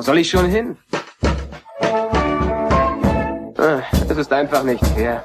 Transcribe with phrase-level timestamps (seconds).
[0.00, 0.78] Wo soll ich schon hin?
[3.58, 5.22] Ah, Es ist einfach nicht fair.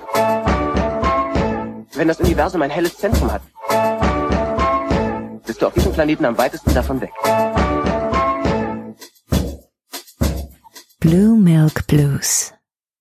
[1.93, 3.41] Wenn das Universum ein helles Zentrum hat,
[5.45, 7.11] bist du auf diesem Planeten am weitesten davon weg.
[10.99, 12.53] Blue Milk Blues.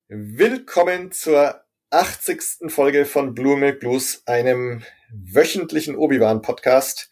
[0.06, 1.60] Willkommen zur
[1.90, 2.70] 80.
[2.70, 7.10] Folge von Blue Milk Blues, einem wöchentlichen Obi-Wan-Podcast.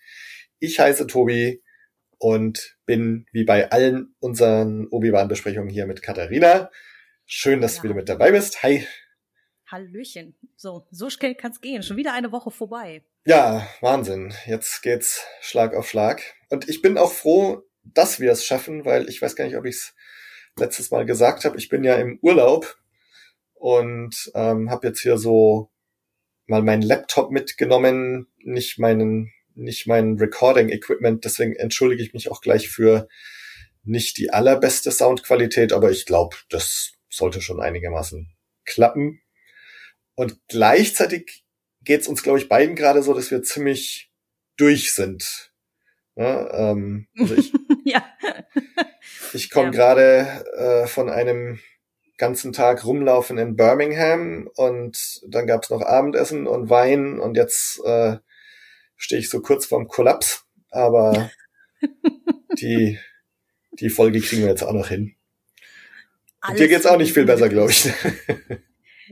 [0.61, 1.61] Ich heiße Tobi
[2.23, 6.71] und bin wie bei allen unseren Obi-Wan-Besprechungen hier mit Katharina.
[7.27, 7.83] Schön, dass Ja.
[7.83, 8.63] du wieder mit dabei bist.
[8.63, 8.87] Hi.
[9.67, 10.37] Hallöchen.
[10.55, 11.83] So, so schnell kann's gehen.
[11.83, 13.03] Schon wieder eine Woche vorbei.
[13.25, 14.33] Ja, Wahnsinn.
[14.47, 16.23] Jetzt geht's Schlag auf Schlag.
[16.49, 19.65] Und ich bin auch froh, dass wir es schaffen, weil ich weiß gar nicht, ob
[19.65, 19.95] ich es
[20.57, 21.59] letztes Mal gesagt habe.
[21.59, 22.79] Ich bin ja im Urlaub
[23.55, 25.73] und ähm, habe jetzt hier so
[26.47, 31.25] mal meinen Laptop mitgenommen, nicht meinen, nicht mein Recording-Equipment.
[31.25, 33.09] Deswegen entschuldige ich mich auch gleich für
[33.85, 38.33] nicht die allerbeste Soundqualität, aber ich glaube, das sollte schon einigermaßen
[38.65, 39.21] klappen.
[40.15, 41.45] Und gleichzeitig
[41.83, 44.11] geht's uns, glaube ich, beiden gerade so, dass wir ziemlich
[44.57, 45.53] durch sind.
[46.15, 47.53] Ja, ähm, also ich,
[47.85, 48.05] ja.
[49.33, 49.71] ich komme Ja.
[49.73, 51.59] gerade äh, von einem
[52.19, 58.19] ganzen Tag rumlaufen in Birmingham und dann gab's noch Abendessen und Wein und jetzt äh,
[59.03, 61.31] stehe ich so kurz vorm Kollaps, aber
[62.61, 62.99] die,
[63.73, 65.17] die Folge kriegen wir jetzt auch noch hin.
[66.49, 67.93] Und dir geht's auch nicht viel besser, glaube ich.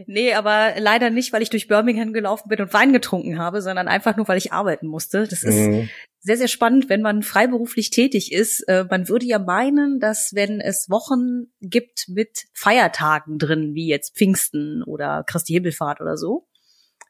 [0.06, 3.86] Nee, aber leider nicht, weil ich durch Birmingham gelaufen bin und Wein getrunken habe, sondern
[3.86, 5.26] einfach nur, weil ich arbeiten musste.
[5.26, 5.90] Das ist Mhm.
[6.20, 8.60] sehr, sehr spannend, wenn man freiberuflich tätig ist.
[8.68, 14.16] Äh, man würde ja meinen, dass wenn es Wochen gibt mit Feiertagen drin, wie jetzt
[14.16, 16.46] Pfingsten oder Christi Himmelfahrt oder so,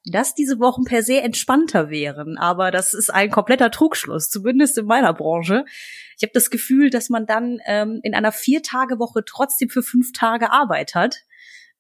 [0.07, 2.39] dass diese Wochen per se entspannter wären.
[2.39, 5.65] Aber das ist ein kompletter Trugschluss, zumindest in meiner Branche.
[6.17, 10.51] Ich habe das Gefühl, dass man dann ähm, in einer Vier-Tage-Woche trotzdem für fünf Tage
[10.51, 11.17] Arbeit hat.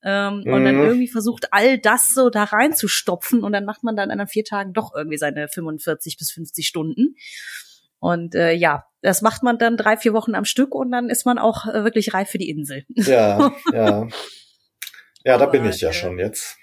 [0.02, 0.82] Ähm, Und dann Mhm.
[0.84, 4.44] irgendwie versucht, all das so da reinzustopfen und dann macht man dann an den vier
[4.44, 7.16] Tagen doch irgendwie seine 45 bis 50 Stunden.
[7.98, 11.26] Und äh, ja, das macht man dann drei, vier Wochen am Stück und dann ist
[11.26, 12.84] man auch äh, wirklich reif für die Insel.
[12.94, 14.09] Ja, ja.
[15.22, 16.56] Ja, da bin Aber, ich ja äh, schon jetzt.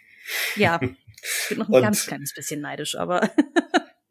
[0.55, 0.79] Ja,
[1.21, 3.29] ich bin noch ein Und- ganz kleines bisschen neidisch, aber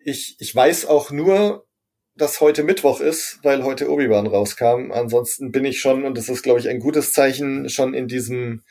[0.09, 1.67] Ich, ich weiß auch nur,
[2.15, 4.93] dass heute Mittwoch ist, weil heute Obi-Wan rauskam.
[4.93, 8.63] Ansonsten bin ich schon, und das ist, glaube ich, ein gutes Zeichen, schon in diesem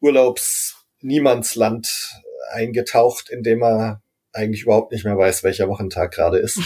[0.00, 2.12] Urlaubs-Niemandsland
[2.50, 6.60] eingetaucht, in dem er eigentlich überhaupt nicht mehr weiß, welcher Wochentag gerade ist.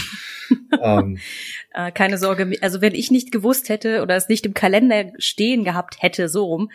[0.83, 1.17] ähm,
[1.73, 2.51] äh, keine Sorge.
[2.61, 6.45] Also wenn ich nicht gewusst hätte oder es nicht im Kalender stehen gehabt hätte, so
[6.45, 6.71] rum,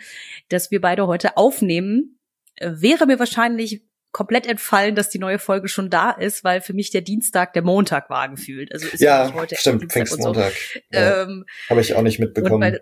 [0.49, 2.19] dass wir beide heute aufnehmen,
[2.55, 3.83] äh, wäre mir wahrscheinlich
[4.17, 7.61] komplett entfallen, dass die neue Folge schon da ist, weil für mich der Dienstag der
[7.61, 8.73] Montag war gefühlt.
[8.73, 9.93] Also ist ja, heute stimmt, und so.
[9.93, 10.53] Pfingstmontag.
[10.91, 12.59] Ja, Ähm, Habe ich auch nicht mitbekommen.
[12.59, 12.81] weil,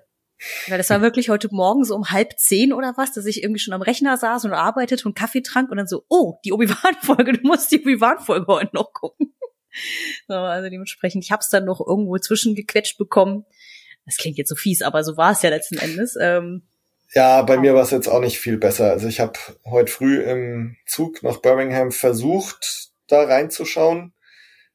[0.70, 3.60] weil das war wirklich heute Morgen so um halb zehn oder was, dass ich irgendwie
[3.60, 7.34] schon am Rechner saß und arbeitete und Kaffee trank und dann so, oh, die Obi-Wan-Folge,
[7.38, 9.36] du musst die Obi-Wan-Folge heute noch gucken.
[10.30, 13.44] So, also dementsprechend, ich hab's dann noch irgendwo zwischengequetscht bekommen.
[14.06, 16.16] Das klingt jetzt so fies, aber so war es ja letzten Endes.
[16.18, 16.66] Ähm,
[17.16, 18.92] Ja, bei mir war es jetzt auch nicht viel besser.
[18.92, 24.14] Also ich habe heute früh im Zug nach Birmingham versucht, da reinzuschauen.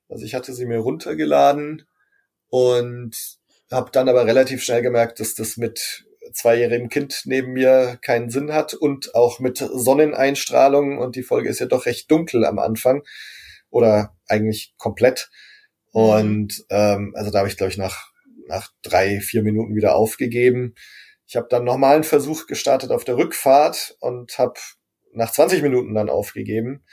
[0.08, 1.86] Also ich hatte sie mir runtergeladen
[2.48, 3.14] und
[3.70, 8.54] habe dann aber relativ schnell gemerkt, dass das mit zweijährigem Kind neben mir keinen Sinn
[8.54, 13.02] hat und auch mit Sonneneinstrahlung und die Folge ist ja doch recht dunkel am Anfang
[13.68, 15.30] oder eigentlich komplett.
[15.92, 18.10] Und ähm, also da habe ich glaube ich nach
[18.46, 20.74] nach drei vier Minuten wieder aufgegeben.
[21.30, 24.58] Ich habe dann nochmal einen Versuch gestartet auf der Rückfahrt und habe
[25.12, 26.84] nach 20 Minuten dann aufgegeben.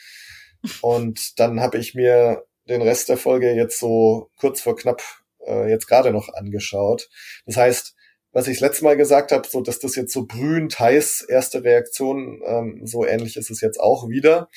[0.82, 5.02] Und dann habe ich mir den Rest der Folge jetzt so kurz vor knapp
[5.44, 7.10] äh, jetzt gerade noch angeschaut.
[7.48, 7.96] Das heißt,
[8.32, 11.64] was ich das letzte Mal gesagt habe, so dass das jetzt so brühend heiß, erste
[11.64, 14.50] Reaktion, ähm, so ähnlich ist es jetzt auch wieder.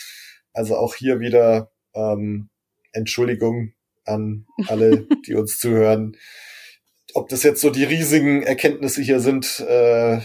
[0.52, 2.50] Also auch hier wieder ähm,
[2.92, 3.72] Entschuldigung
[4.04, 6.18] an alle, die uns zuhören.
[7.14, 10.20] Ob das jetzt so die riesigen Erkenntnisse hier sind, äh,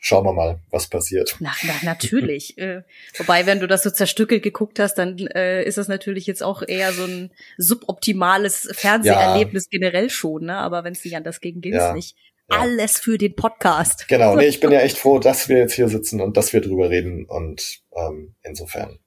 [0.00, 1.36] schauen wir mal, was passiert.
[1.40, 2.56] na, na, natürlich.
[2.58, 2.82] äh,
[3.18, 6.62] wobei, wenn du das so zerstückelt geguckt hast, dann äh, ist das natürlich jetzt auch
[6.66, 10.56] eher so ein suboptimales Fernseherlebnis generell schon, ne?
[10.56, 11.92] Aber wenn es nicht anders ging, ging es Ja.
[11.92, 12.16] nicht.
[12.50, 12.60] Ja.
[12.60, 14.08] Alles für den Podcast.
[14.08, 16.60] Genau, nee, ich bin ja echt froh, dass wir jetzt hier sitzen und dass wir
[16.60, 18.98] drüber reden und ähm, insofern,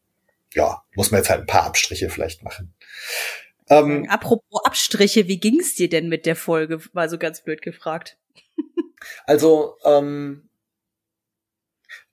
[0.53, 2.73] ja, muss man jetzt halt ein paar Abstriche vielleicht machen.
[3.69, 6.79] Ähm, Apropos Abstriche, wie ging's dir denn mit der Folge?
[6.93, 8.17] Mal so ganz blöd gefragt.
[9.25, 10.49] also, ähm,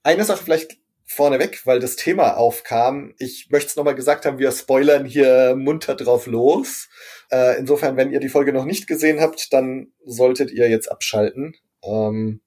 [0.02, 3.14] eine Sache vielleicht vorneweg, weil das Thema aufkam.
[3.18, 6.88] Ich möchte es nochmal gesagt haben, wir spoilern hier munter drauf los.
[7.30, 11.56] Äh, insofern, wenn ihr die Folge noch nicht gesehen habt, dann solltet ihr jetzt abschalten.
[11.82, 12.40] Ähm,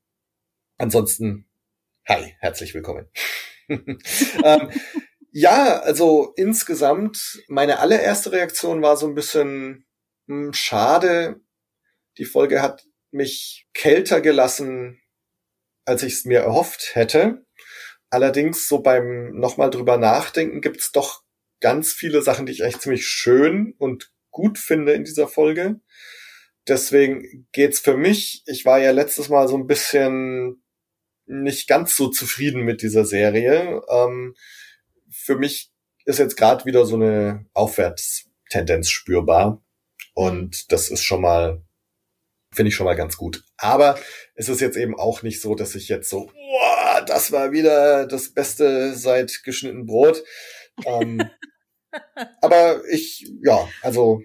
[0.78, 1.46] ansonsten,
[2.08, 3.08] hi, herzlich willkommen.
[3.68, 4.70] ähm,
[5.34, 9.86] ja, also insgesamt, meine allererste Reaktion war so ein bisschen
[10.28, 11.42] mh, hm, schade.
[12.20, 15.02] Die Folge hat mich kälter gelassen,
[15.86, 17.46] als ich es mir erhofft hätte.
[18.12, 21.24] Allerdings, so beim nochmal drüber nachdenken, gibt's doch
[21.62, 25.80] ganz viele Sachen, die ich echt ziemlich schön und gut finde in dieser Folge.
[26.68, 28.44] Deswegen geht's für mich.
[28.46, 30.64] Ich war ja letztes Mal so ein bisschen
[31.26, 33.82] nicht ganz so zufrieden mit dieser Serie.
[33.90, 34.36] Ähm,
[35.13, 35.71] für mich
[36.06, 39.63] ist jetzt gerade wieder so eine Aufwärtstendenz spürbar.
[40.13, 41.63] Und das ist schon mal,
[42.54, 43.44] finde ich schon mal ganz gut.
[43.57, 43.98] Aber
[44.36, 48.06] es ist jetzt eben auch nicht so, dass ich jetzt so, wow, das war wieder
[48.07, 50.24] das Beste seit geschnitten Brot.
[50.86, 51.21] Ähm,
[52.42, 54.21] aber ich, ja, also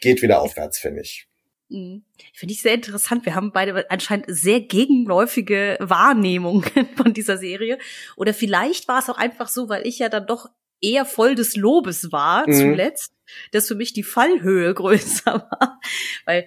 [0.00, 1.27] geht wieder aufwärts, finde ich.
[1.70, 2.02] Mhm.
[2.34, 3.26] Finde ich sehr interessant.
[3.26, 6.64] Wir haben beide anscheinend sehr gegenläufige Wahrnehmungen
[6.96, 7.78] von dieser Serie.
[8.16, 10.48] Oder vielleicht war es auch einfach so, weil ich ja dann doch
[10.80, 12.54] eher voll des Lobes war mhm.
[12.54, 13.12] zuletzt,
[13.52, 15.80] dass für mich die Fallhöhe größer war.
[16.24, 16.46] Weil,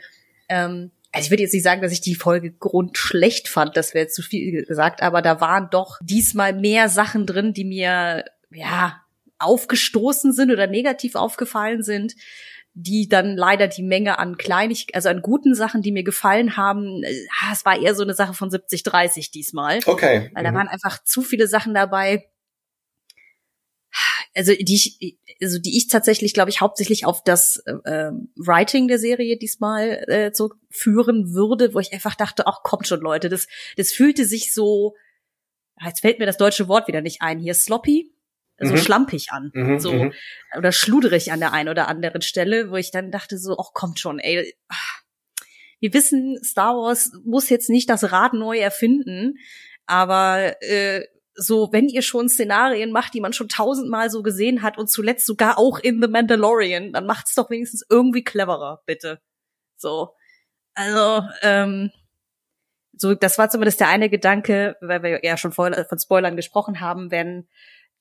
[0.50, 4.08] ähm, also ich würde jetzt nicht sagen, dass ich die Folge grundschlecht fand, das wäre
[4.08, 9.02] zu viel gesagt, aber da waren doch diesmal mehr Sachen drin, die mir, ja,
[9.38, 12.16] aufgestoßen sind oder negativ aufgefallen sind,
[12.74, 17.04] die dann leider die Menge an kleinig, also an guten Sachen, die mir gefallen haben,
[17.04, 19.80] äh, es war eher so eine Sache von 70, 30 diesmal.
[19.86, 20.32] Okay.
[20.34, 20.56] Weil da mhm.
[20.56, 22.26] waren einfach zu viele Sachen dabei,
[24.34, 29.00] also die ich, also die ich tatsächlich, glaube ich, hauptsächlich auf das äh, Writing der
[29.00, 33.92] Serie diesmal äh, zurückführen würde, wo ich einfach dachte, ach kommt schon, Leute, das, das
[33.92, 34.96] fühlte sich so,
[35.84, 38.11] jetzt fällt mir das deutsche Wort wieder nicht ein, hier sloppy,
[38.62, 38.78] so mhm.
[38.78, 40.14] schlampig an, mhm, so mhm.
[40.58, 44.00] oder schluderig an der einen oder anderen Stelle, wo ich dann dachte so, ach kommt
[44.00, 44.56] schon, ey,
[45.80, 49.36] wir wissen, Star Wars muss jetzt nicht das Rad neu erfinden,
[49.88, 54.78] aber äh, so, wenn ihr schon Szenarien macht, die man schon tausendmal so gesehen hat
[54.78, 59.22] und zuletzt sogar auch in The Mandalorian, dann macht's doch wenigstens irgendwie cleverer, bitte.
[59.78, 60.14] So.
[60.74, 61.92] Also, ähm,
[62.94, 66.80] so, das war zumindest der eine Gedanke, weil wir ja schon vorher von Spoilern gesprochen
[66.80, 67.48] haben, wenn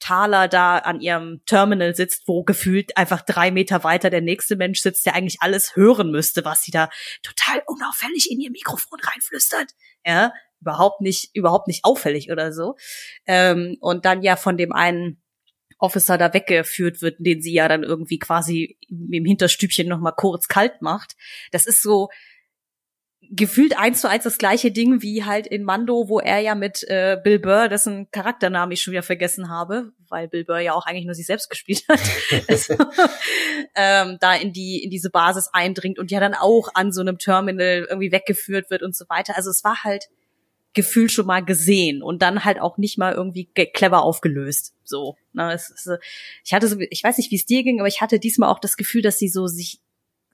[0.01, 4.81] Thaler da an ihrem Terminal sitzt, wo gefühlt einfach drei Meter weiter der nächste Mensch
[4.81, 6.91] sitzt, der eigentlich alles hören müsste, was sie da
[7.23, 9.71] total unauffällig in ihr Mikrofon reinflüstert.
[10.05, 12.77] Ja, überhaupt nicht, überhaupt nicht auffällig oder so.
[13.27, 15.23] Ähm, und dann ja von dem einen
[15.79, 20.47] Officer da weggeführt wird, den sie ja dann irgendwie quasi im Hinterstübchen noch mal kurz
[20.47, 21.17] kalt macht.
[21.53, 22.11] Das ist so,
[23.33, 26.83] gefühlt eins zu eins das gleiche Ding wie halt in Mando, wo er ja mit
[26.89, 30.85] äh, Bill Burr, dessen Charakternamen ich schon wieder vergessen habe, weil Bill Burr ja auch
[30.85, 32.01] eigentlich nur sich selbst gespielt hat,
[32.49, 32.75] also,
[33.77, 37.19] ähm, da in die in diese Basis eindringt und ja dann auch an so einem
[37.19, 39.37] Terminal irgendwie weggeführt wird und so weiter.
[39.37, 40.09] Also es war halt
[40.73, 44.75] gefühlt schon mal gesehen und dann halt auch nicht mal irgendwie clever aufgelöst.
[44.83, 45.99] So, ne, es, es,
[46.45, 48.61] ich hatte so, ich weiß nicht, wie es dir ging, aber ich hatte diesmal auch
[48.61, 49.81] das Gefühl, dass sie so sich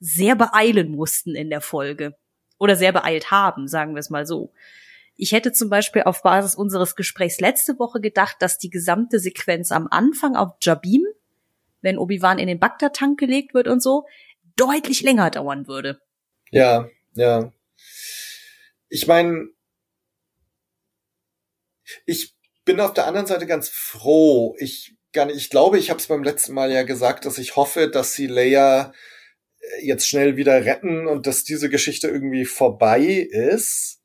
[0.00, 2.16] sehr beeilen mussten in der Folge
[2.58, 4.52] oder sehr beeilt haben, sagen wir es mal so.
[5.16, 9.72] Ich hätte zum Beispiel auf Basis unseres Gesprächs letzte Woche gedacht, dass die gesamte Sequenz
[9.72, 11.04] am Anfang auf Jabim,
[11.80, 14.06] wenn Obi-Wan in den Bagdad-Tank gelegt wird und so,
[14.56, 16.00] deutlich länger dauern würde.
[16.50, 17.52] Ja, ja.
[18.88, 19.48] Ich meine,
[22.04, 24.54] ich bin auf der anderen Seite ganz froh.
[24.58, 24.96] Ich,
[25.34, 28.26] ich glaube, ich habe es beim letzten Mal ja gesagt, dass ich hoffe, dass sie
[28.26, 28.92] Leia
[29.80, 34.00] jetzt schnell wieder retten und dass diese Geschichte irgendwie vorbei ist.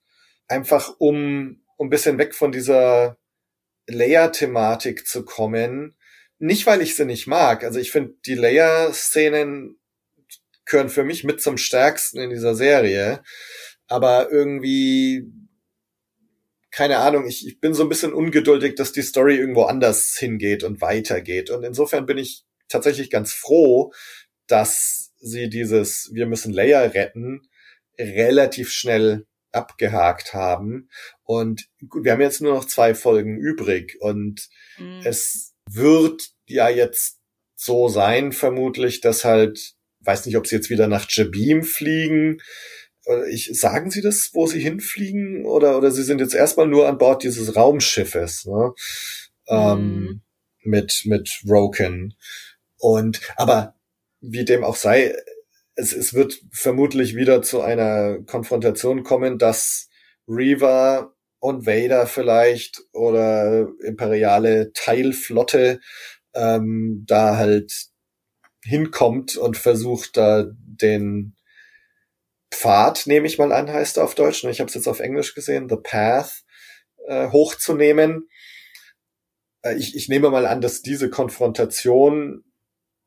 [0.48, 3.18] Einfach um, um ein bisschen weg von dieser
[3.88, 5.96] Leia-Thematik zu kommen.
[6.40, 7.64] Nicht, weil ich sie nicht mag.
[7.64, 9.80] Also ich finde, die Leia-Szenen
[10.66, 13.24] gehören für mich mit zum stärksten in dieser Serie.
[13.88, 15.26] Aber irgendwie,
[16.72, 20.64] keine Ahnung, ich, ich bin so ein bisschen ungeduldig, dass die Story irgendwo anders hingeht
[20.64, 21.50] und weitergeht.
[21.50, 23.92] Und insofern bin ich tatsächlich ganz froh,
[24.48, 27.48] dass sie dieses Wir müssen Leia retten
[27.98, 30.90] relativ schnell abgehakt haben.
[31.24, 34.48] Und wir haben jetzt nur noch zwei Folgen übrig und
[34.78, 35.02] mhm.
[35.04, 37.20] es wird ja jetzt
[37.56, 42.42] so sein, vermutlich, dass halt, weiß nicht, ob sie jetzt wieder nach Jabim fliegen.
[43.30, 45.46] Ich, sagen Sie das, wo Sie hinfliegen?
[45.46, 48.74] Oder, oder Sie sind jetzt erstmal nur an Bord dieses Raumschiffes, ne?
[49.48, 50.08] Ähm, mhm.
[50.08, 50.22] Ähm,
[50.64, 52.16] mit, mit Roken.
[52.78, 53.76] Und, aber
[54.22, 55.16] wie dem auch sei,
[55.76, 59.90] es, es wird vermutlich wieder zu einer Konfrontation kommen, dass
[60.28, 65.80] Reaver und Vader vielleicht oder imperiale Teilflotte
[66.34, 67.74] ähm, da halt
[68.64, 71.36] hinkommt und versucht da den
[72.52, 74.44] Pfad, nehme ich mal an, heißt er auf Deutsch.
[74.44, 76.44] Ich habe es jetzt auf Englisch gesehen, The Path
[77.08, 78.28] äh, hochzunehmen.
[79.64, 82.44] Äh, ich, ich nehme mal an, dass diese Konfrontation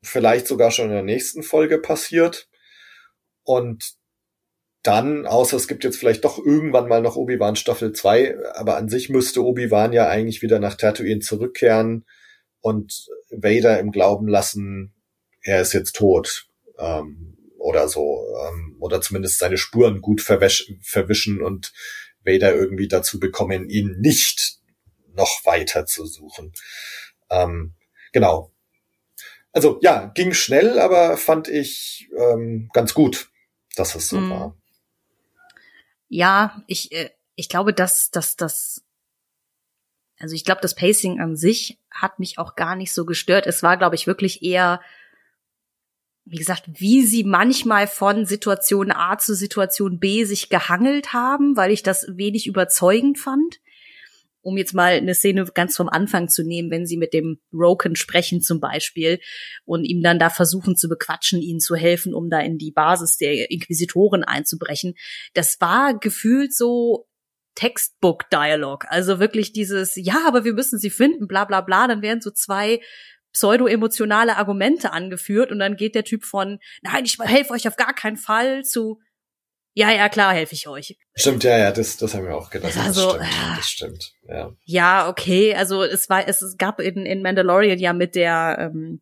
[0.05, 2.47] vielleicht sogar schon in der nächsten Folge passiert.
[3.43, 3.95] Und
[4.83, 8.87] dann, außer es gibt jetzt vielleicht doch irgendwann mal noch Obi-Wan Staffel 2, aber an
[8.87, 12.05] sich müsste Obi-Wan ja eigentlich wieder nach Tatooine zurückkehren
[12.61, 14.93] und Vader im Glauben lassen,
[15.41, 16.47] er ist jetzt tot.
[16.77, 17.35] Ähm,
[17.65, 18.27] oder so.
[18.47, 21.73] Ähm, oder zumindest seine Spuren gut verwischen und
[22.23, 24.59] Vader irgendwie dazu bekommen, ihn nicht
[25.13, 26.53] noch weiter zu suchen.
[27.29, 27.73] Ähm,
[28.13, 28.51] genau.
[29.55, 33.29] Also ja, ging schnell, aber fand ich ähm, ganz gut,
[33.77, 34.29] dass es so mm.
[34.29, 34.57] war.
[36.09, 38.83] Ja, ich, äh, ich glaube, dass, dass, dass,
[40.19, 43.47] also ich glaube, das Pacing an sich hat mich auch gar nicht so gestört.
[43.47, 44.81] Es war, glaube ich, wirklich eher,
[46.25, 51.71] wie gesagt, wie sie manchmal von Situation A zu Situation B sich gehangelt haben, weil
[51.71, 53.61] ich das wenig überzeugend fand
[54.45, 57.95] um jetzt mal eine Szene ganz vom Anfang zu nehmen, wenn sie mit dem Roken
[57.95, 59.19] sprechen zum Beispiel
[59.65, 63.17] und ihm dann da versuchen zu bequatschen, ihnen zu helfen, um da in die Basis
[63.17, 64.93] der Inquisitoren einzubrechen.
[65.33, 67.07] Das war gefühlt so
[67.55, 68.85] Textbook Dialog.
[68.89, 71.87] Also wirklich dieses, ja, aber wir müssen sie finden, bla bla bla.
[71.87, 72.81] Dann werden so zwei
[73.33, 77.95] pseudo-emotionale Argumente angeführt und dann geht der Typ von, nein, ich helfe euch auf gar
[77.95, 78.99] keinen Fall zu,
[79.75, 80.97] ja, ja, klar, helfe ich euch.
[81.15, 82.73] Stimmt, ja, ja, das, das haben wir auch gedacht.
[82.75, 84.51] Das, also, das stimmt, äh, das stimmt, ja.
[84.63, 89.01] Ja, okay, also es war, es, gab in, in Mandalorian ja mit der, ähm,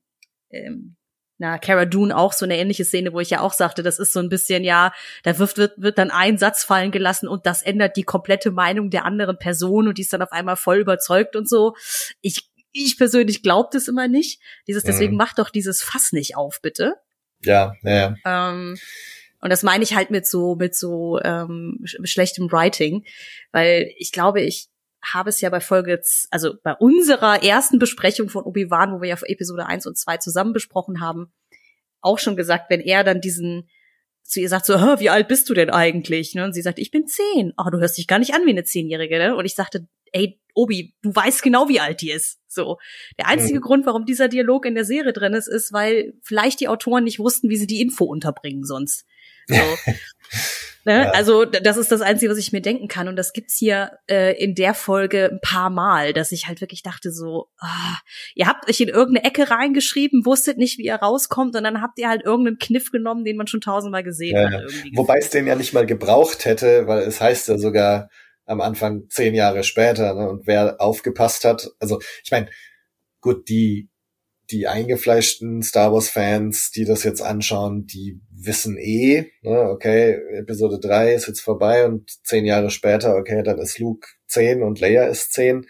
[0.50, 0.96] ähm,
[1.38, 4.14] na, Cara Dune auch so eine ähnliche Szene, wo ich ja auch sagte, das ist
[4.14, 7.62] so ein bisschen, ja, da wird, wird, wird dann ein Satz fallen gelassen und das
[7.62, 11.36] ändert die komplette Meinung der anderen Person und die ist dann auf einmal voll überzeugt
[11.36, 11.76] und so.
[12.22, 14.42] Ich, ich persönlich glaube das immer nicht.
[14.68, 15.18] Dieses, deswegen mhm.
[15.20, 16.96] macht doch dieses Fass nicht auf, bitte.
[17.42, 18.16] Ja, ja.
[18.26, 18.78] Ähm,
[19.44, 23.04] und das meine ich halt mit so, mit so ähm, schlechtem Writing,
[23.52, 24.70] weil ich glaube, ich
[25.04, 29.18] habe es ja bei Folge, also bei unserer ersten Besprechung von Obi-Wan, wo wir ja
[29.22, 31.34] Episode 1 und 2 zusammen besprochen haben,
[32.00, 33.68] auch schon gesagt, wenn er dann diesen
[34.24, 36.34] zu ihr sagt so, wie alt bist du denn eigentlich?
[36.34, 36.46] Ne?
[36.46, 37.52] Und sie sagt, ich bin zehn.
[37.58, 39.18] Oh, du hörst dich gar nicht an wie eine Zehnjährige.
[39.18, 39.36] Ne?
[39.36, 42.40] Und ich sagte, ey, Obi, du weißt genau, wie alt die ist.
[42.48, 42.78] So.
[43.20, 43.64] Der einzige mhm.
[43.64, 47.20] Grund, warum dieser Dialog in der Serie drin ist, ist, weil vielleicht die Autoren nicht
[47.20, 49.06] wussten, wie sie die Info unterbringen sonst.
[49.48, 49.56] So.
[50.86, 51.04] ne?
[51.04, 51.12] ja.
[51.12, 53.08] Also das ist das Einzige, was ich mir denken kann.
[53.08, 56.84] Und das gibt's hier äh, in der Folge ein paar Mal, dass ich halt wirklich
[56.84, 57.98] dachte so, ah,
[58.36, 62.00] ihr habt euch in irgendeine Ecke reingeschrieben, wusstet nicht, wie ihr rauskommt, und dann habt
[62.00, 64.64] ihr halt irgendeinen Kniff genommen, den man schon tausendmal gesehen ja, hat.
[64.96, 68.10] Wobei es den ja nicht mal gebraucht hätte, weil es heißt ja sogar
[68.46, 70.30] am Anfang zehn Jahre später, ne?
[70.30, 72.50] Und wer aufgepasst hat, also ich meine,
[73.22, 73.90] gut, die
[74.54, 80.80] die eingefleischten Star Wars Fans, die das jetzt anschauen, die wissen eh, ne, okay, Episode
[80.80, 85.06] 3 ist jetzt vorbei und zehn Jahre später, okay, dann ist Luke zehn und Leia
[85.06, 85.66] ist zehn.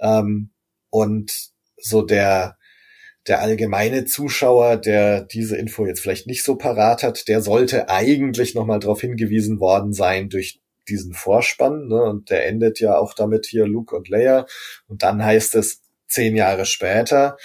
[0.00, 0.50] Ähm,
[0.90, 1.32] und
[1.78, 2.58] so der,
[3.26, 8.54] der allgemeine Zuschauer, der diese Info jetzt vielleicht nicht so parat hat, der sollte eigentlich
[8.54, 12.02] nochmal darauf hingewiesen worden sein durch diesen Vorspann, ne?
[12.02, 14.44] Und der endet ja auch damit hier Luke und Leia.
[14.88, 17.38] Und dann heißt es zehn Jahre später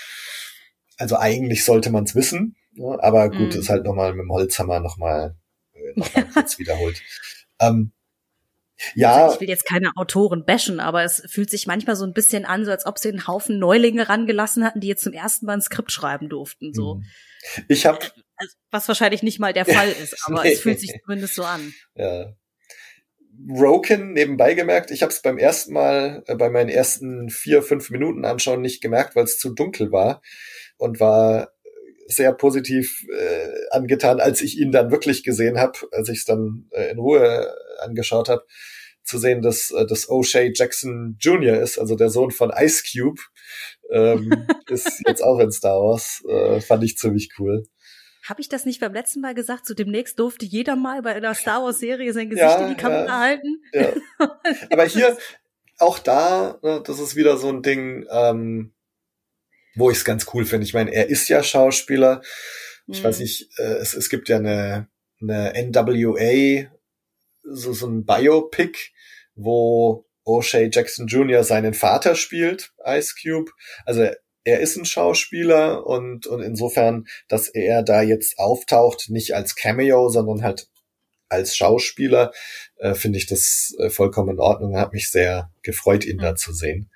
[0.98, 3.60] also eigentlich sollte man es wissen, ja, aber gut, mm.
[3.60, 5.36] ist halt nochmal mit dem Holzhammer nochmal
[5.74, 7.02] äh, noch mal kurz wiederholt.
[7.60, 7.92] Ähm,
[8.94, 9.26] ja.
[9.26, 12.46] Also ich will jetzt keine Autoren bashen, aber es fühlt sich manchmal so ein bisschen
[12.46, 15.54] an, so als ob sie einen Haufen Neulinge rangelassen hatten, die jetzt zum ersten Mal
[15.54, 16.74] ein Skript schreiben durften.
[16.74, 16.96] So.
[16.96, 17.04] Mhm.
[17.70, 18.00] Ich habe,
[18.36, 20.54] also, was wahrscheinlich nicht mal der Fall ist, aber nee.
[20.54, 21.74] es fühlt sich zumindest so an.
[21.96, 22.34] Ja.
[23.50, 27.90] Roken nebenbei gemerkt, ich habe es beim ersten Mal, äh, bei meinen ersten vier, fünf
[27.90, 30.22] Minuten anschauen nicht gemerkt, weil es zu dunkel war
[30.78, 31.52] und war
[32.08, 36.70] sehr positiv äh, angetan, als ich ihn dann wirklich gesehen habe, als ich es dann
[36.72, 38.46] äh, in Ruhe angeschaut habe,
[39.04, 41.60] zu sehen, dass äh, das O'Shea Jackson Jr.
[41.60, 43.22] ist, also der Sohn von Ice Cube,
[43.92, 46.24] ähm, ist jetzt auch in Star Wars.
[46.28, 47.66] Äh, fand ich ziemlich cool.
[48.28, 49.66] Habe ich das nicht beim letzten Mal gesagt?
[49.66, 52.82] So demnächst durfte jeder mal bei einer Star Wars Serie sein Gesicht ja, in die
[52.82, 53.62] Kamera ja, halten.
[53.74, 53.94] Ja.
[54.72, 55.18] Aber hier
[55.78, 58.06] auch da, ne, das ist wieder so ein Ding.
[58.10, 58.76] Ähm,
[59.76, 60.66] wo ich es ganz cool finde.
[60.66, 62.22] Ich meine, er ist ja Schauspieler.
[62.88, 63.08] Ich mhm.
[63.08, 64.88] weiß nicht, äh, es, es gibt ja eine,
[65.22, 66.72] eine NWA,
[67.44, 68.92] so, so ein Biopic,
[69.36, 71.44] wo O'Shea Jackson Jr.
[71.44, 73.52] seinen Vater spielt, Ice Cube.
[73.86, 74.10] Also
[74.46, 80.10] er ist ein Schauspieler und, und insofern, dass er da jetzt auftaucht, nicht als Cameo,
[80.10, 80.70] sondern halt
[81.28, 82.32] als Schauspieler
[82.78, 84.78] äh, finde ich das äh, vollkommen in Ordnung.
[84.78, 86.22] Hat mich sehr gefreut, ihn mhm.
[86.22, 86.92] da zu sehen.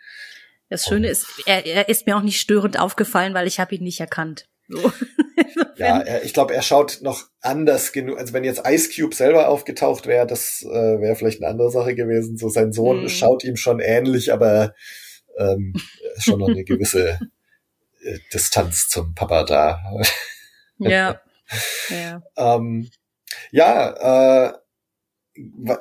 [0.70, 3.84] Das Schöne ist, er, er ist mir auch nicht störend aufgefallen, weil ich habe ihn
[3.84, 4.48] nicht erkannt.
[4.68, 4.78] So.
[5.78, 8.20] ja, er, ich glaube, er schaut noch anders genug.
[8.20, 11.96] Also wenn jetzt Ice Cube selber aufgetaucht wäre, das äh, wäre vielleicht eine andere Sache
[11.96, 12.38] gewesen.
[12.38, 13.10] So sein Sohn mhm.
[13.10, 14.76] schaut ihm schon ähnlich, aber
[15.40, 15.74] ähm,
[16.20, 17.18] schon noch eine gewisse
[18.34, 19.82] Distanz zum Papa da.
[20.78, 21.22] ja.
[21.90, 22.22] Ja.
[22.38, 22.92] ähm,
[23.50, 24.54] ja, äh,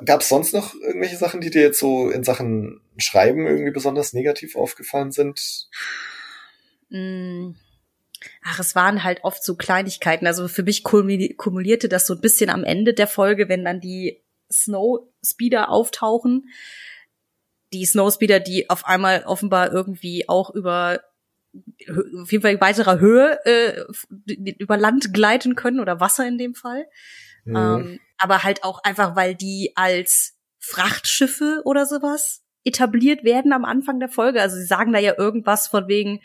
[0.05, 4.13] gab es sonst noch irgendwelche Sachen, die dir jetzt so in Sachen Schreiben irgendwie besonders
[4.13, 5.67] negativ aufgefallen sind?
[6.89, 7.51] Mm.
[8.43, 10.27] Ach, es waren halt oft so Kleinigkeiten.
[10.27, 14.21] Also für mich kumulierte das so ein bisschen am Ende der Folge, wenn dann die
[14.51, 16.49] Snowspeeder auftauchen.
[17.71, 21.01] Die Snowspeeder, die auf einmal offenbar irgendwie auch über
[22.21, 23.83] auf jeden Fall weiterer Höhe äh,
[24.59, 26.85] über Land gleiten können oder Wasser in dem Fall.
[27.45, 27.55] Mhm.
[27.55, 33.99] Ähm, aber halt auch einfach, weil die als Frachtschiffe oder sowas etabliert werden am Anfang
[33.99, 34.41] der Folge.
[34.41, 36.21] Also sie sagen da ja irgendwas von wegen,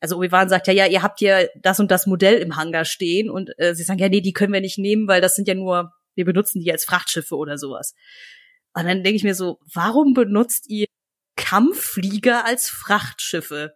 [0.00, 3.30] also Obi-Wan sagt ja, ja, ihr habt hier das und das Modell im Hangar stehen
[3.30, 5.54] und äh, sie sagen, ja, nee, die können wir nicht nehmen, weil das sind ja
[5.54, 7.94] nur, wir benutzen die als Frachtschiffe oder sowas.
[8.74, 10.86] Und dann denke ich mir so, warum benutzt ihr
[11.36, 13.74] Kampfflieger als Frachtschiffe?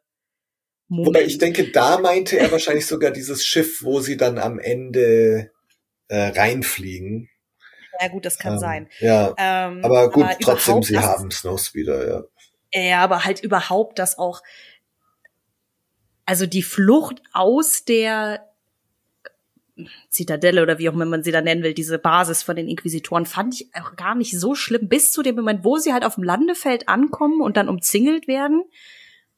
[0.89, 1.09] Moment.
[1.09, 5.51] Wobei ich denke, da meinte er wahrscheinlich sogar dieses Schiff, wo sie dann am Ende
[6.09, 7.29] äh, reinfliegen.
[8.01, 8.89] Ja gut, das kann ähm, sein.
[9.01, 12.25] Ja, ähm, aber gut, aber trotzdem, sie haben Snowspeeder, ja.
[12.73, 14.43] Ja, aber halt überhaupt, dass auch,
[16.25, 18.47] also die Flucht aus der
[20.09, 23.27] Zitadelle oder wie auch immer man sie da nennen will, diese Basis von den Inquisitoren,
[23.27, 26.15] fand ich auch gar nicht so schlimm, bis zu dem Moment, wo sie halt auf
[26.15, 28.63] dem Landefeld ankommen und dann umzingelt werden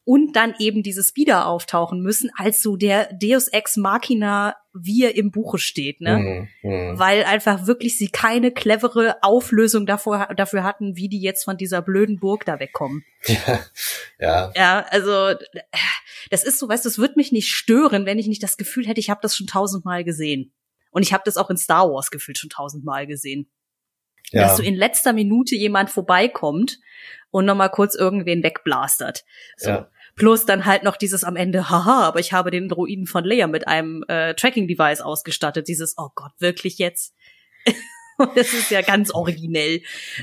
[0.09, 5.15] und dann eben diese Speeder auftauchen müssen, als so der Deus Ex Machina, wie er
[5.17, 6.49] im Buche steht, ne?
[6.63, 6.99] Mhm, mh.
[6.99, 11.83] Weil einfach wirklich sie keine clevere Auflösung davor, dafür hatten, wie die jetzt von dieser
[11.83, 13.05] blöden Burg da wegkommen.
[13.27, 13.61] Ja,
[14.19, 14.53] ja.
[14.57, 15.39] Ja, also
[16.31, 18.87] das ist so, weißt du, es wird mich nicht stören, wenn ich nicht das Gefühl
[18.87, 20.55] hätte, ich habe das schon tausendmal gesehen.
[20.91, 23.51] Und ich habe das auch in Star Wars gefühlt schon tausendmal gesehen.
[24.31, 24.45] Ja.
[24.45, 26.79] Dass so in letzter Minute jemand vorbeikommt
[27.31, 29.27] und nochmal kurz irgendwen wegblastert.
[29.59, 29.69] So.
[29.69, 29.91] Ja.
[30.19, 33.47] Plus dann halt noch dieses am Ende, haha, aber ich habe den Druiden von Leia
[33.47, 35.69] mit einem äh, Tracking-Device ausgestattet.
[35.69, 37.15] Dieses, oh Gott, wirklich jetzt?
[38.35, 39.81] das ist ja ganz originell.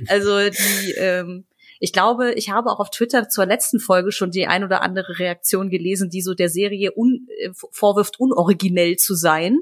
[0.07, 1.45] Also die, ähm,
[1.79, 5.17] ich glaube, ich habe auch auf Twitter zur letzten Folge schon die ein oder andere
[5.17, 9.59] Reaktion gelesen, die so der Serie un, äh, vorwirft, unoriginell zu sein.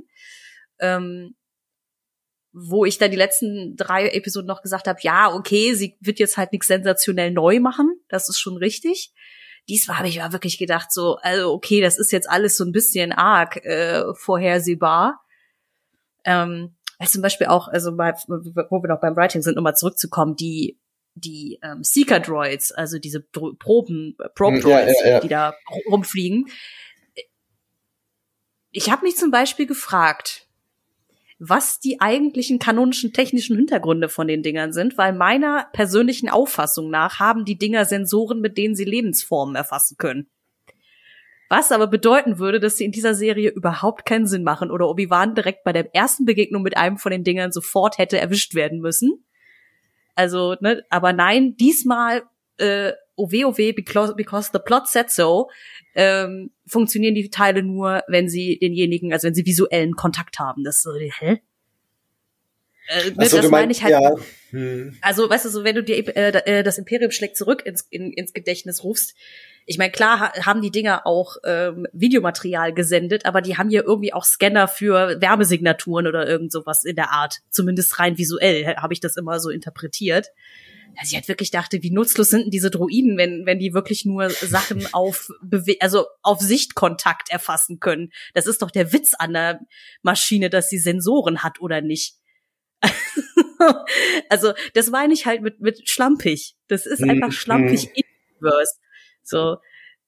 [0.80, 1.36] Ähm,
[2.56, 6.38] wo ich dann die letzten drei Episoden noch gesagt habe, ja, okay, sie wird jetzt
[6.38, 9.12] halt nichts sensationell neu machen, das ist schon richtig
[9.69, 12.71] diesmal habe ich mal wirklich gedacht, so, also okay, das ist jetzt alles so ein
[12.71, 15.21] bisschen arg äh, vorhersehbar.
[16.26, 19.76] Ähm, weil zum Beispiel auch, also bei, wo wir noch beim Writing sind, um mal
[19.76, 20.80] zurückzukommen, die
[21.15, 25.19] die ähm, Seeker Droids, also diese Dro Proben, Probe Droids, ja, ja, ja.
[25.19, 25.54] die da
[25.89, 26.49] rumfliegen.
[28.71, 30.47] Ich habe mich zum Beispiel gefragt,
[31.39, 37.19] was die eigentlichen kanonischen technischen Hintergründe von den Dingern sind, weil meiner persönlichen Auffassung nach
[37.19, 40.30] haben die Dinger Sensoren, mit denen sie Lebensformen erfassen können.
[41.50, 45.36] Was aber bedeuten würde, dass sie in dieser Serie überhaupt keinen Sinn machen oder Obi-Wan
[45.36, 49.24] direkt bei der ersten Begegnung mit einem von den Dingern sofort hätte erwischt werden müssen.
[50.15, 52.24] Also, ne, aber nein, diesmal
[52.58, 55.49] äh, OW, because, because the plot said so,
[55.95, 60.63] ähm, funktionieren die Teile nur, wenn sie denjenigen, also wenn sie visuellen Kontakt haben.
[60.63, 61.41] Das ist so, hä?
[62.88, 63.91] Äh, ne, so, das meine ich halt.
[63.91, 64.15] Ja.
[64.49, 64.97] Hm.
[65.02, 68.12] Also, weißt du, so wenn du dir äh, äh, das Imperium schlägt zurück ins, in,
[68.12, 69.15] ins Gedächtnis rufst,
[69.65, 73.86] ich meine, klar ha haben die Dinger auch ähm, Videomaterial gesendet, aber die haben hier
[73.86, 77.38] irgendwie auch Scanner für Wärmesignaturen oder irgend sowas in der Art.
[77.49, 80.28] Zumindest rein visuell habe ich das immer so interpretiert
[80.97, 84.06] dass ich halt wirklich dachte, wie nutzlos sind denn diese Droiden, wenn, wenn die wirklich
[84.06, 88.12] nur Sachen auf, Bewe also auf Sichtkontakt erfassen können.
[88.34, 89.60] Das ist doch der Witz an der
[90.01, 92.15] Maschine, dass sie Sensoren hat oder nicht.
[94.29, 96.56] also, das meine ich halt mit, mit schlampig.
[96.67, 97.34] Das ist einfach mhm.
[97.34, 98.03] schlampig mhm.
[98.39, 98.75] inverse.
[99.23, 99.58] So,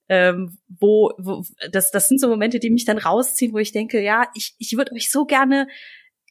[0.08, 4.00] ähm, wo, wo, das, das sind so Momente, die mich dann rausziehen, wo ich denke,
[4.00, 5.66] ja, ich, ich würde euch so gerne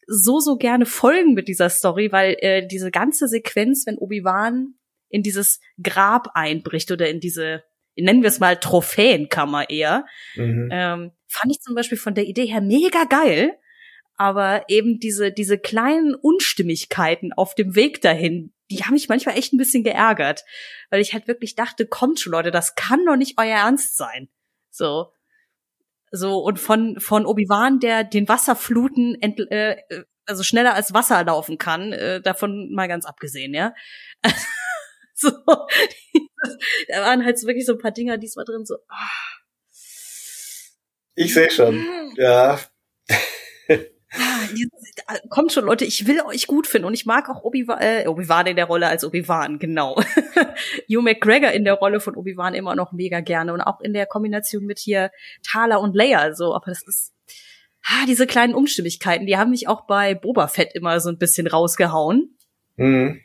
[0.07, 4.75] so, so gerne folgen mit dieser Story, weil äh, diese ganze Sequenz, wenn Obi-Wan
[5.09, 7.63] in dieses Grab einbricht oder in diese,
[7.95, 10.69] nennen wir es mal Trophäenkammer eher, mhm.
[10.71, 13.57] ähm, fand ich zum Beispiel von der Idee her mega geil.
[14.17, 19.51] Aber eben diese, diese kleinen Unstimmigkeiten auf dem Weg dahin, die haben mich manchmal echt
[19.51, 20.45] ein bisschen geärgert.
[20.89, 24.29] Weil ich halt wirklich dachte, kommt schon, Leute, das kann doch nicht euer Ernst sein.
[24.69, 25.11] So.
[26.15, 29.78] So, und von, von Obi-Wan, der den Wasserfluten ent, äh,
[30.25, 33.73] also schneller als Wasser laufen kann, äh, davon mal ganz abgesehen, ja.
[35.13, 35.30] so,
[36.88, 38.75] da waren halt so wirklich so ein paar Dinger diesmal drin, so.
[38.88, 39.10] Ah.
[41.15, 41.86] Ich sehe schon,
[42.17, 42.60] ja.
[44.17, 48.08] Ah, kommt schon, Leute, ich will euch gut finden und ich mag auch Obi-Wan, äh,
[48.08, 49.95] Obi-Wan in der Rolle als Obi-Wan, genau.
[50.89, 54.06] Hugh McGregor in der Rolle von Obi-Wan immer noch mega gerne und auch in der
[54.06, 55.12] Kombination mit hier
[55.43, 57.13] Thala und Leia, so, aber das ist,
[57.84, 61.47] ah, diese kleinen Unstimmigkeiten, die haben mich auch bei Boba Fett immer so ein bisschen
[61.47, 62.38] rausgehauen.
[62.78, 63.21] Mhm.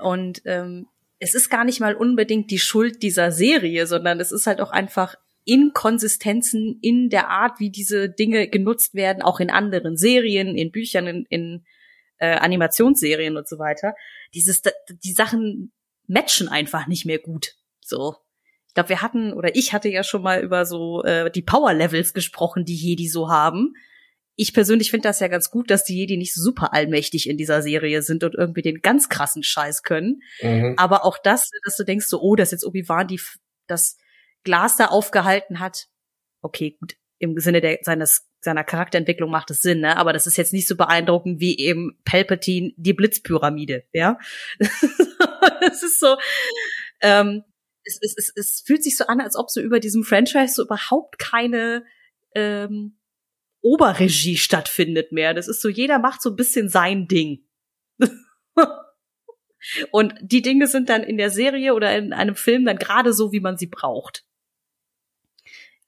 [0.00, 0.86] Und ähm,
[1.18, 4.70] es ist gar nicht mal unbedingt die Schuld dieser Serie, sondern es ist halt auch
[4.70, 10.70] einfach Inkonsistenzen in der Art, wie diese Dinge genutzt werden, auch in anderen Serien, in
[10.70, 11.64] Büchern, in, in
[12.18, 13.94] äh, Animationsserien und so weiter.
[14.34, 14.62] Dieses,
[15.02, 15.72] die Sachen
[16.06, 17.56] matchen einfach nicht mehr gut.
[17.80, 18.16] So.
[18.68, 22.14] Ich glaube, wir hatten, oder ich hatte ja schon mal über so äh, die Power-Levels
[22.14, 23.74] gesprochen, die Jedi so haben.
[24.34, 27.60] Ich persönlich finde das ja ganz gut, dass die Jedi nicht super allmächtig in dieser
[27.60, 30.22] Serie sind und irgendwie den ganz krassen Scheiß können.
[30.40, 30.74] Mhm.
[30.78, 33.20] Aber auch das, dass du denkst so, oh, das ist jetzt Obi-Wan, die
[33.66, 33.98] das
[34.44, 35.88] Glas da aufgehalten hat,
[36.40, 39.96] okay, gut, im Sinne der, seines, seiner Charakterentwicklung macht es Sinn, ne?
[39.96, 44.18] aber das ist jetzt nicht so beeindruckend wie eben Palpatine die Blitzpyramide, ja.
[44.58, 46.16] das ist so,
[47.00, 47.44] ähm,
[47.84, 50.64] es, es, es, es fühlt sich so an, als ob so über diesem Franchise so
[50.64, 51.84] überhaupt keine
[52.34, 52.98] ähm,
[53.60, 55.34] Oberregie stattfindet mehr.
[55.34, 57.46] Das ist so, jeder macht so ein bisschen sein Ding.
[59.92, 63.30] Und die Dinge sind dann in der Serie oder in einem Film dann gerade so,
[63.32, 64.24] wie man sie braucht.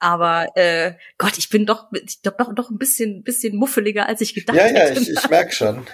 [0.05, 4.21] Aber äh, Gott, ich bin doch, ich glaube doch, doch ein bisschen, bisschen muffeliger, als
[4.21, 4.93] ich gedacht ja, hätte.
[4.93, 5.87] Ja, ich, ich merk schon.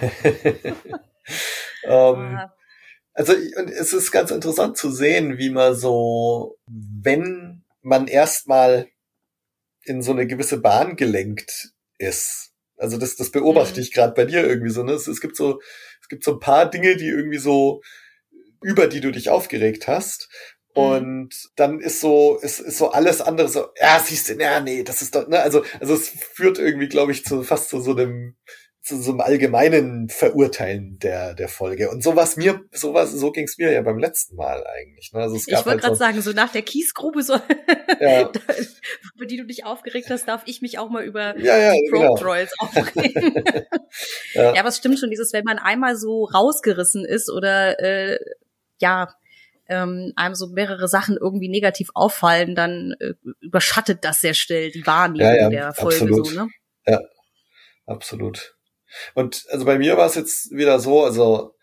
[1.84, 2.40] ähm,
[3.12, 8.88] also und es ist ganz interessant zu sehen, wie man so, wenn man erstmal
[9.84, 12.54] in so eine gewisse Bahn gelenkt ist.
[12.76, 13.82] Also das, das beobachte mhm.
[13.82, 14.82] ich gerade bei dir irgendwie so.
[14.82, 14.90] Ne?
[14.94, 15.60] Es, es gibt so,
[16.00, 17.80] es gibt so ein paar Dinge, die irgendwie so
[18.60, 20.28] über die du dich aufgeregt hast.
[20.74, 20.82] Mhm.
[20.82, 24.82] Und dann ist so, ist, ist so alles andere so, ja, siehst du, ja, nee,
[24.82, 27.92] das ist doch, ne, also, also es führt irgendwie, glaube ich, zu fast zu so
[27.92, 28.36] einem,
[28.82, 31.88] zu so einem allgemeinen Verurteilen der, der Folge.
[31.88, 35.12] Und sowas mir, sowas, so ging's mir ja beim letzten Mal eigentlich.
[35.12, 35.20] Ne?
[35.20, 37.34] Also es gab ich wollte halt gerade so, sagen, so nach der Kiesgrube, so,
[38.00, 38.32] ja.
[39.14, 41.90] über die du dich aufgeregt hast, darf ich mich auch mal über ja, ja, die
[41.92, 42.80] Probe Trolls genau.
[42.80, 43.44] aufregen.
[44.34, 44.54] ja.
[44.54, 48.18] ja, aber es stimmt schon, dieses, wenn man einmal so rausgerissen ist oder äh,
[48.80, 49.14] ja,
[49.72, 54.86] ähm, einem so mehrere Sachen irgendwie negativ auffallen, dann äh, überschattet das sehr schnell die
[54.86, 56.26] Wahrnehmung ja, ja, der Folge absolut.
[56.26, 56.48] so, ne?
[56.86, 57.00] Ja,
[57.86, 58.56] absolut.
[59.14, 61.54] Und also bei mir war es jetzt wieder so, also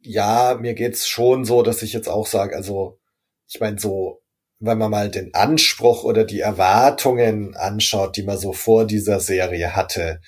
[0.00, 3.00] ja, mir geht's schon so, dass ich jetzt auch sage, also
[3.48, 4.22] ich meine so,
[4.60, 9.74] wenn man mal den Anspruch oder die Erwartungen anschaut, die man so vor dieser Serie
[9.74, 10.20] hatte,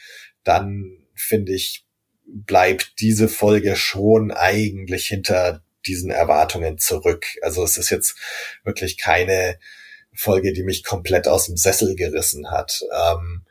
[0.42, 1.86] dann finde ich,
[2.26, 7.26] bleibt diese Folge schon eigentlich hinter diesen Erwartungen zurück.
[7.42, 8.16] Also es ist jetzt
[8.64, 9.58] wirklich keine
[10.12, 12.82] Folge, die mich komplett aus dem Sessel gerissen hat.
[12.92, 13.44] Ähm,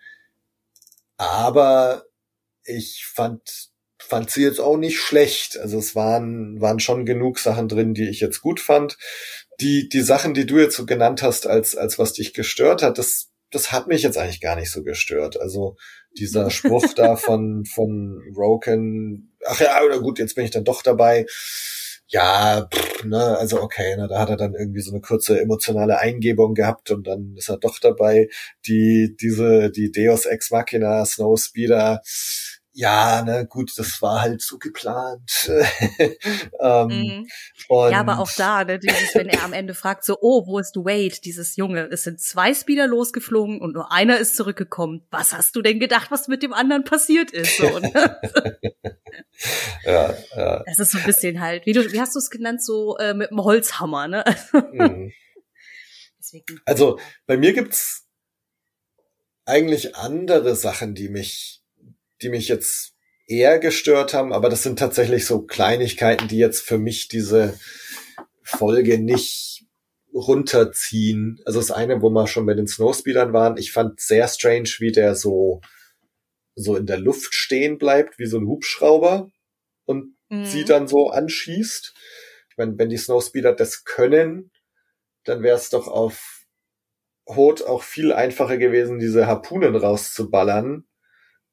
[1.17, 2.05] aber
[2.63, 5.57] ich fand fand sie jetzt auch nicht schlecht.
[5.57, 8.97] Also es waren waren schon genug Sachen drin, die ich jetzt gut fand.
[9.59, 12.97] Die die Sachen, die du jetzt so genannt hast, als als was dich gestört hat,
[12.97, 15.39] das das hat mich jetzt eigentlich gar nicht so gestört.
[15.39, 15.77] Also
[16.17, 20.81] dieser Spruch da von von Roken, ach ja, oder gut, jetzt bin ich dann doch
[20.81, 21.25] dabei
[22.07, 25.99] ja, pff, ne, also okay, ne, da hat er dann irgendwie so eine kurze emotionale
[25.99, 28.29] Eingebung gehabt und dann ist er doch dabei,
[28.67, 32.01] die, diese, die Deus Ex Machina Snowspeeder,
[32.77, 35.49] ja, ne, gut, das war halt so geplant.
[36.59, 37.27] ähm, mhm.
[37.69, 40.75] ja, aber auch da, ne, dieses, wenn er am Ende fragt, so, oh, wo ist
[40.75, 41.87] Wade, dieses Junge?
[41.89, 45.07] Es sind zwei Speeder losgeflogen und nur einer ist zurückgekommen.
[45.09, 47.57] Was hast du denn gedacht, was mit dem anderen passiert ist?
[47.57, 48.19] So, ne?
[49.85, 50.63] ja, ja.
[50.65, 53.13] Das ist so ein bisschen halt, wie du, wie hast du es genannt, so äh,
[53.13, 54.23] mit dem Holzhammer, ne?
[54.73, 55.11] mhm.
[56.65, 58.07] Also bei mir gibt's
[59.45, 61.63] eigentlich andere Sachen, die mich
[62.21, 62.93] die mich jetzt
[63.27, 67.57] eher gestört haben, aber das sind tatsächlich so Kleinigkeiten, die jetzt für mich diese
[68.43, 69.65] Folge nicht
[70.13, 71.41] runterziehen.
[71.45, 74.91] Also das eine, wo wir schon bei den Snowspeedern waren, ich fand sehr strange, wie
[74.91, 75.61] der so
[76.55, 79.29] so in der Luft stehen bleibt, wie so ein Hubschrauber
[79.85, 80.45] und mhm.
[80.45, 81.93] sie dann so anschießt.
[82.49, 84.51] Ich meine, wenn die Snowspeeder das können,
[85.23, 86.45] dann wäre es doch auf
[87.27, 90.85] Hot auch viel einfacher gewesen, diese Harpunen rauszuballern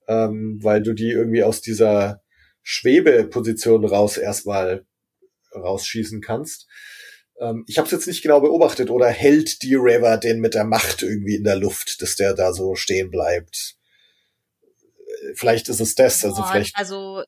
[0.09, 2.23] ähm, weil du die irgendwie aus dieser
[2.63, 4.87] Schwebeposition raus erstmal
[5.55, 6.69] rausschießen kannst.
[7.41, 10.65] Ähm, ich habe es jetzt nicht genau beobachtet oder hält die Rever den mit der
[10.65, 13.77] Macht irgendwie in der Luft, dass der da so stehen bleibt?
[15.35, 17.23] Vielleicht ist es das, also Boah, vielleicht, Also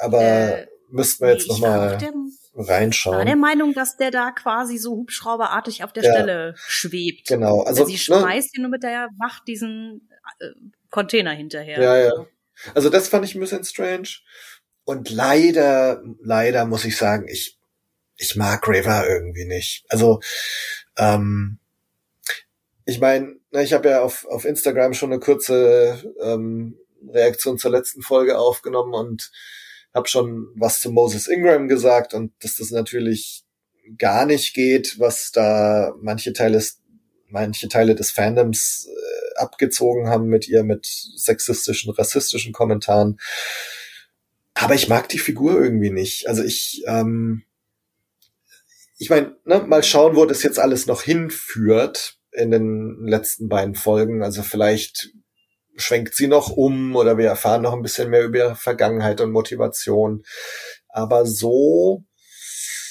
[0.00, 3.26] aber äh, müssten wir jetzt ich war auch nochmal der, war reinschauen.
[3.26, 6.12] der Meinung, dass der da quasi so hubschrauberartig auf der Ja.
[6.12, 7.28] Stelle schwebt.
[7.28, 10.08] Genau, also Also, sie ne, schmeißt ihn nur mit der Macht diesen
[10.40, 10.46] äh,
[10.90, 11.80] Container hinterher.
[11.80, 12.26] Ja, ja.
[12.74, 14.08] Also das fand ich ein bisschen strange.
[14.84, 17.58] Und leider, leider muss ich sagen, ich,
[18.16, 19.84] ich mag River irgendwie nicht.
[19.90, 20.20] Also,
[20.96, 21.58] ähm,
[22.84, 28.02] ich meine, ich habe ja auf, auf Instagram schon eine kurze ähm, Reaktion zur letzten
[28.02, 29.30] Folge aufgenommen und
[29.94, 33.44] habe schon was zu Moses Ingram gesagt und dass das natürlich
[33.96, 36.62] gar nicht geht, was da manche Teile
[37.30, 43.18] manche Teile des Fandoms äh, abgezogen haben mit ihr mit sexistischen, rassistischen Kommentaren.
[44.54, 46.26] Aber ich mag die Figur irgendwie nicht.
[46.26, 47.44] Also ich, ähm,
[48.98, 53.74] ich meine, ne, mal schauen, wo das jetzt alles noch hinführt in den letzten beiden
[53.74, 54.22] Folgen.
[54.22, 55.10] Also vielleicht
[55.78, 59.32] schwenkt sie noch um oder wir erfahren noch ein bisschen mehr über ihre Vergangenheit und
[59.32, 60.22] Motivation.
[60.88, 62.04] Aber so,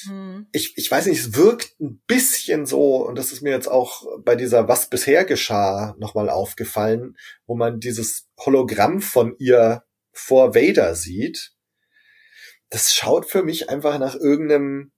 [0.08, 0.47] Hm.
[0.52, 4.06] ich, ich weiß nicht, es wirkt ein bisschen so, und das ist mir jetzt auch
[4.23, 10.95] bei dieser Was bisher geschah nochmal aufgefallen, wo man dieses Hologramm von ihr vor Vader
[10.95, 11.54] sieht.
[12.69, 14.91] Das schaut für mich einfach nach irgendeinem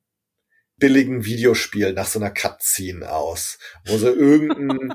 [0.77, 4.93] billigen Videospiel, nach so einer Cutscene aus, wo sie irgendeinen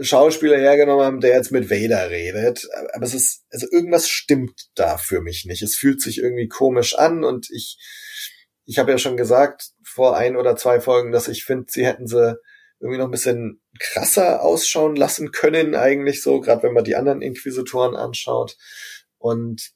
[0.00, 2.66] Schauspieler hergenommen haben, der jetzt mit Vader redet.
[2.92, 5.62] Aber es ist, also irgendwas stimmt da für mich nicht.
[5.62, 7.78] Es fühlt sich irgendwie komisch an und ich,
[8.64, 12.06] ich habe ja schon gesagt vor ein oder zwei Folgen, dass ich finde, sie hätten
[12.06, 12.38] sie
[12.80, 17.22] irgendwie noch ein bisschen krasser ausschauen lassen können, eigentlich so, gerade wenn man die anderen
[17.22, 18.56] Inquisitoren anschaut.
[19.18, 19.72] Und,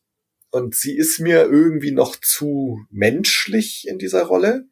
[0.51, 4.67] und sie ist mir irgendwie noch zu menschlich in dieser Rolle.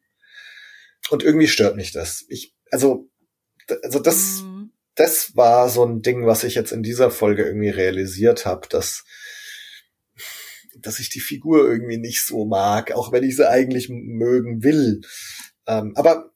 [1.09, 2.23] Und irgendwie stört mich das.
[2.29, 3.09] Ich, also,
[3.83, 4.50] also das, Hm.
[4.95, 9.03] Das war so ein Ding, was ich jetzt in dieser Folge irgendwie realisiert habe, dass
[10.79, 15.01] dass ich die Figur irgendwie nicht so mag, auch wenn ich sie eigentlich mögen will.
[15.67, 16.31] Ähm, aber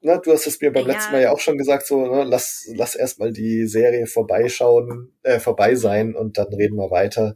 [0.00, 0.92] ne, du hast es mir beim Ja.
[0.94, 5.38] letzten Mal ja auch schon gesagt, so ne, lass lass erstmal die Serie vorbeischauen, äh,
[5.38, 7.34] vorbei sein und dann reden wir weiter.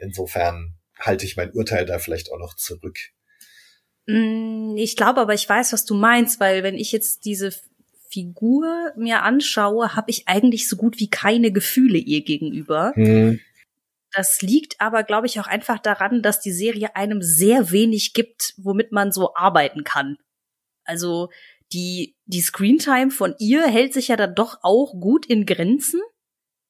[0.00, 2.98] Insofern halte ich mein Urteil da vielleicht auch noch zurück.
[4.06, 7.52] Mm, Ich glaube aber, ich weiß, was du meinst, weil wenn ich jetzt diese
[8.12, 12.92] Figur mir anschaue, habe ich eigentlich so gut wie keine Gefühle ihr gegenüber.
[12.94, 13.40] Hm.
[14.12, 18.52] Das liegt aber, glaube ich, auch einfach daran, dass die Serie einem sehr wenig gibt,
[18.58, 20.18] womit man so arbeiten kann.
[20.84, 21.30] Also
[21.72, 26.02] die, die Screentime von ihr hält sich ja dann doch auch gut in Grenzen.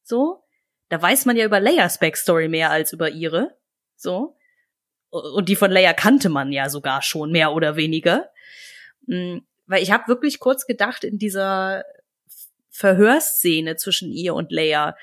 [0.05, 0.45] So.
[0.89, 3.59] Da weiß man ja über Leias Backstory mehr als über ihre.
[3.97, 4.37] So.
[5.11, 8.31] Und die von Leia kannte man ja sogar schon, mehr oder weniger.
[9.67, 11.85] Weil ich habe wirklich kurz gedacht, in dieser
[12.71, 14.97] Verhörszene zwischen ihr und Leia,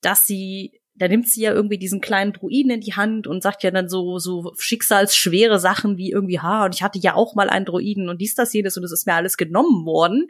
[0.00, 3.62] dass sie, da nimmt sie ja irgendwie diesen kleinen Druiden in die Hand und sagt
[3.62, 7.48] ja dann so, so schicksalsschwere Sachen wie irgendwie, ha, und ich hatte ja auch mal
[7.48, 10.28] einen Druiden und dies, das, jedes und es ist mir alles genommen worden.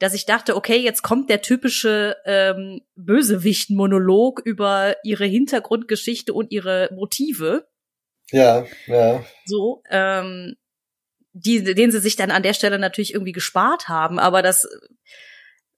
[0.00, 6.90] Dass ich dachte, okay, jetzt kommt der typische ähm, Bösewicht-Monolog über ihre Hintergrundgeschichte und ihre
[6.92, 7.68] Motive
[8.32, 9.24] Ja, ja.
[9.46, 10.56] so, ähm,
[11.34, 14.66] die, den sie sich dann an der Stelle natürlich irgendwie gespart haben, aber das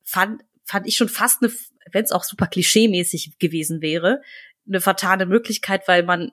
[0.04, 1.50] fand, fand ich schon fast eine,
[1.90, 4.20] wenn es auch super klischeemäßig gewesen wäre,
[4.68, 6.30] eine vertane Möglichkeit, weil man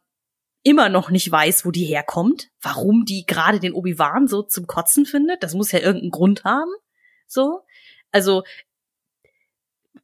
[0.62, 5.06] immer noch nicht weiß, wo die herkommt, warum die gerade den Obi-Wan so zum Kotzen
[5.06, 5.42] findet.
[5.42, 6.72] Das muss ja irgendeinen Grund haben.
[7.28, 7.62] So.
[8.12, 8.44] Also,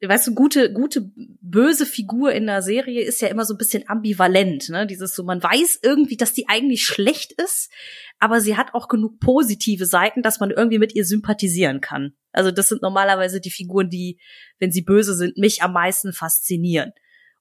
[0.01, 3.87] weißt du, gute, gute, böse Figur in der Serie ist ja immer so ein bisschen
[3.89, 4.87] ambivalent, ne?
[4.87, 7.71] Dieses so, man weiß irgendwie, dass die eigentlich schlecht ist,
[8.19, 12.13] aber sie hat auch genug positive Seiten, dass man irgendwie mit ihr sympathisieren kann.
[12.31, 14.19] Also das sind normalerweise die Figuren, die,
[14.59, 16.93] wenn sie böse sind, mich am meisten faszinieren.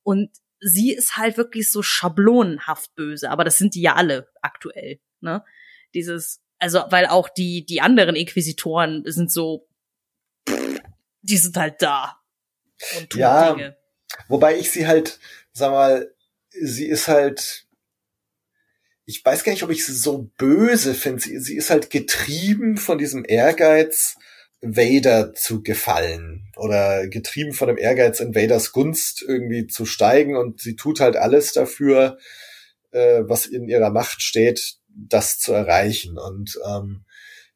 [0.03, 0.31] Und
[0.61, 5.45] sie ist halt wirklich so schablonenhaft böse, aber das sind die ja alle aktuell, ne?
[5.95, 9.69] Dieses, also, weil auch die, die anderen Inquisitoren sind so,
[11.23, 12.19] die sind halt da
[12.99, 13.53] und tun Ja.
[13.53, 13.77] Dinge.
[14.29, 15.19] Wobei ich sie halt,
[15.53, 16.15] sag mal,
[16.51, 17.67] sie ist halt,
[19.05, 21.23] ich weiß gar nicht, ob ich sie so böse finde.
[21.23, 24.17] Sie, sie ist halt getrieben von diesem Ehrgeiz,
[24.61, 30.61] Vader zu gefallen oder getrieben von dem Ehrgeiz, in Vaders Gunst irgendwie zu steigen und
[30.61, 32.19] sie tut halt alles dafür,
[32.91, 37.05] äh, was in ihrer Macht steht, das zu erreichen und ähm,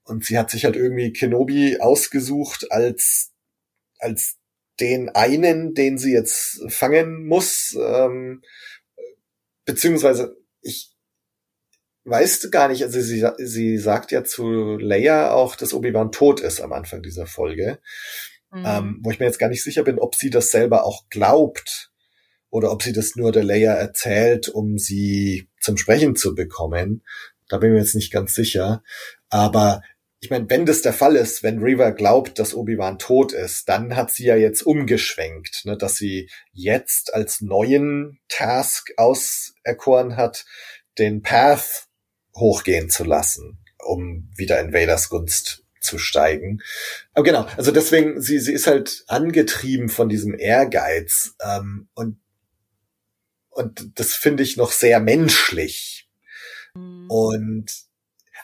[0.04, 3.32] und sie hat sich halt irgendwie Kenobi ausgesucht als
[3.98, 4.36] als
[4.80, 8.42] den einen, den sie jetzt fangen muss, ähm,
[9.64, 10.92] beziehungsweise ich
[12.04, 16.60] weiß gar nicht, also sie, sie sagt ja zu Leia auch, dass Obi-Wan tot ist
[16.60, 17.78] am Anfang dieser Folge,
[18.52, 18.64] Mhm.
[18.66, 21.90] ähm, wo ich mir jetzt gar nicht sicher bin, ob sie das selber auch glaubt
[22.50, 27.02] oder ob sie das nur der Leia erzählt, um sie zum Sprechen zu bekommen.
[27.48, 28.82] Da bin ich mir jetzt nicht ganz sicher.
[29.30, 29.80] Aber
[30.22, 33.96] ich meine, wenn das der Fall ist, wenn Riva glaubt, dass Obi-Wan tot ist, dann
[33.96, 40.46] hat sie ja jetzt umgeschwenkt, ne, dass sie jetzt als neuen Task auserkoren hat,
[40.96, 41.88] den Path
[42.36, 46.62] hochgehen zu lassen, um wieder in Vaders Gunst zu steigen.
[47.14, 52.18] Aber genau, also deswegen, sie, sie ist halt angetrieben von diesem Ehrgeiz ähm, und
[53.50, 56.08] und das finde ich noch sehr menschlich.
[56.74, 57.10] Mhm.
[57.10, 57.91] Und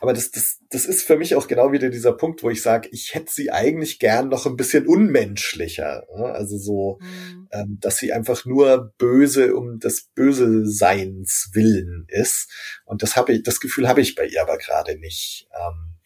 [0.00, 2.88] aber das, das, das ist für mich auch genau wieder dieser Punkt, wo ich sage,
[2.92, 6.06] ich hätte sie eigentlich gern noch ein bisschen unmenschlicher.
[6.16, 6.24] Ne?
[6.26, 7.48] Also so, mhm.
[7.52, 12.50] ähm, dass sie einfach nur böse um des böse Seins willen ist.
[12.84, 15.48] Und das habe ich, das Gefühl habe ich bei ihr aber gerade nicht.
[15.52, 15.96] Ähm,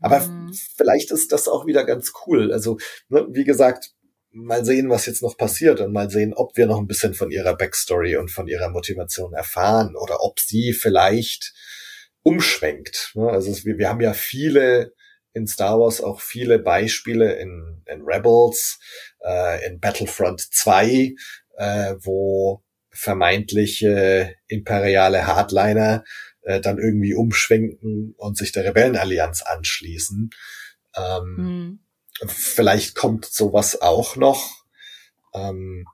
[0.00, 0.52] aber mhm.
[0.76, 2.52] vielleicht ist das auch wieder ganz cool.
[2.52, 3.94] Also, ne, wie gesagt,
[4.32, 7.30] mal sehen, was jetzt noch passiert und mal sehen, ob wir noch ein bisschen von
[7.30, 11.54] ihrer Backstory und von ihrer Motivation erfahren oder ob sie vielleicht
[12.22, 13.12] umschwenkt.
[13.14, 13.28] Ne?
[13.28, 14.92] Also wir, wir haben ja viele
[15.34, 18.78] in Star Wars auch viele Beispiele in, in Rebels,
[19.24, 21.14] äh, in Battlefront 2,
[21.56, 26.04] äh, wo vermeintliche imperiale Hardliner
[26.42, 30.30] äh, dann irgendwie umschwenken und sich der Rebellenallianz anschließen.
[30.96, 31.80] Ähm, mhm.
[32.28, 34.64] Vielleicht kommt sowas auch noch.
[35.32, 35.86] Ähm,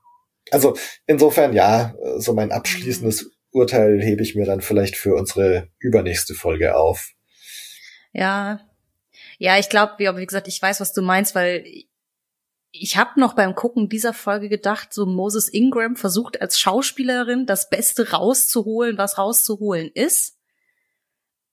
[0.51, 3.31] also insofern ja, so mein abschließendes mhm.
[3.51, 7.13] Urteil hebe ich mir dann vielleicht für unsere übernächste Folge auf.
[8.13, 8.61] Ja,
[9.37, 11.65] ja, ich glaube, wie, wie gesagt, ich weiß, was du meinst, weil
[12.71, 17.69] ich habe noch beim Gucken dieser Folge gedacht, so Moses Ingram versucht als Schauspielerin das
[17.69, 20.37] Beste rauszuholen, was rauszuholen ist.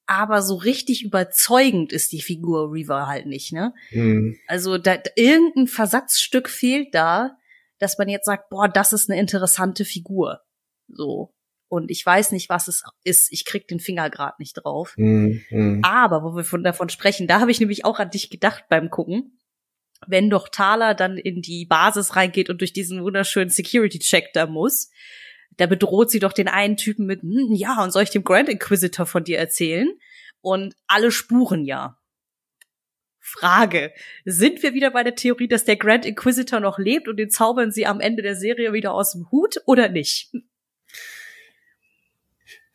[0.06, 3.74] Aber so richtig überzeugend ist die Figur Reaver halt nicht, ne?
[3.90, 4.38] Mhm.
[4.46, 7.36] Also da, irgendein Versatzstück fehlt da,
[7.78, 10.42] dass man jetzt sagt, boah, das ist eine interessante Figur.
[10.88, 11.34] So.
[11.68, 13.32] Und ich weiß nicht, was es ist.
[13.32, 14.94] Ich krieg den Finger gerade nicht drauf.
[14.96, 15.80] Mhm.
[15.82, 18.90] Aber wo wir von davon sprechen, da habe ich nämlich auch an dich gedacht beim
[18.90, 19.38] Gucken.
[20.06, 24.90] Wenn doch Thaler dann in die Basis reingeht und durch diesen wunderschönen Security-Check da muss,
[25.56, 28.48] da bedroht sie doch den einen Typen mit, hm, ja, und soll ich dem Grand
[28.48, 29.88] Inquisitor von dir erzählen?
[30.42, 31.98] Und alle spuren ja.
[33.18, 33.92] Frage.
[34.24, 37.72] Sind wir wieder bei der Theorie, dass der Grand Inquisitor noch lebt und den zaubern
[37.72, 40.30] sie am Ende der Serie wieder aus dem Hut oder nicht?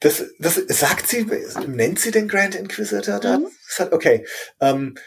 [0.01, 1.27] Das, das sagt sie,
[1.67, 3.37] nennt sie den Grand Inquisitor da?
[3.37, 3.47] Mhm.
[3.91, 4.25] Okay.
[4.59, 4.97] Ähm,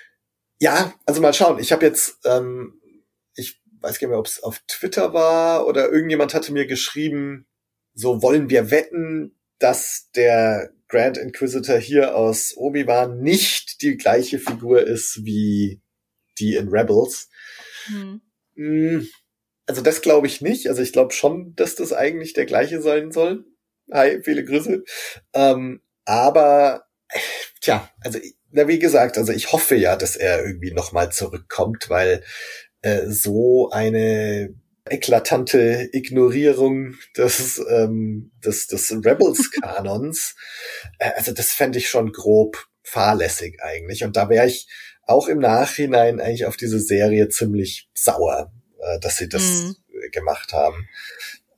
[0.60, 1.58] ja, also mal schauen.
[1.58, 2.80] Ich habe jetzt, ähm,
[3.34, 7.46] ich weiß gar nicht mehr, ob es auf Twitter war oder irgendjemand hatte mir geschrieben,
[7.92, 14.86] so wollen wir wetten, dass der Grand Inquisitor hier aus Obi-Wan nicht die gleiche Figur
[14.86, 15.82] ist wie
[16.38, 17.28] die in Rebels.
[18.54, 19.08] Mhm.
[19.66, 20.68] Also das glaube ich nicht.
[20.68, 23.44] Also ich glaube schon, dass das eigentlich der gleiche sein soll.
[23.92, 24.82] Hi, viele Grüße.
[25.34, 26.86] Ähm, aber
[27.60, 28.18] tja, also
[28.50, 32.22] na, wie gesagt, also ich hoffe ja, dass er irgendwie nochmal zurückkommt, weil
[32.82, 34.54] äh, so eine
[34.88, 40.36] eklatante Ignorierung des, ähm, des, des Rebels-Kanons,
[40.98, 44.04] äh, also das fände ich schon grob fahrlässig eigentlich.
[44.04, 44.68] Und da wäre ich
[45.02, 49.76] auch im Nachhinein eigentlich auf diese Serie ziemlich sauer, äh, dass sie das mhm.
[50.12, 50.88] gemacht haben.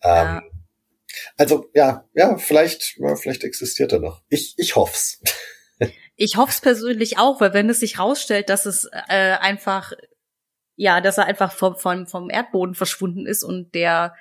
[0.02, 0.42] Ähm, ja.
[1.36, 4.22] Also ja, ja, vielleicht, vielleicht existiert er noch.
[4.28, 5.20] Ich, ich hoff's.
[6.18, 9.92] Ich hoff's persönlich auch, weil wenn es sich rausstellt, dass es äh, einfach,
[10.74, 14.14] ja, dass er einfach vom, vom, vom Erdboden verschwunden ist und der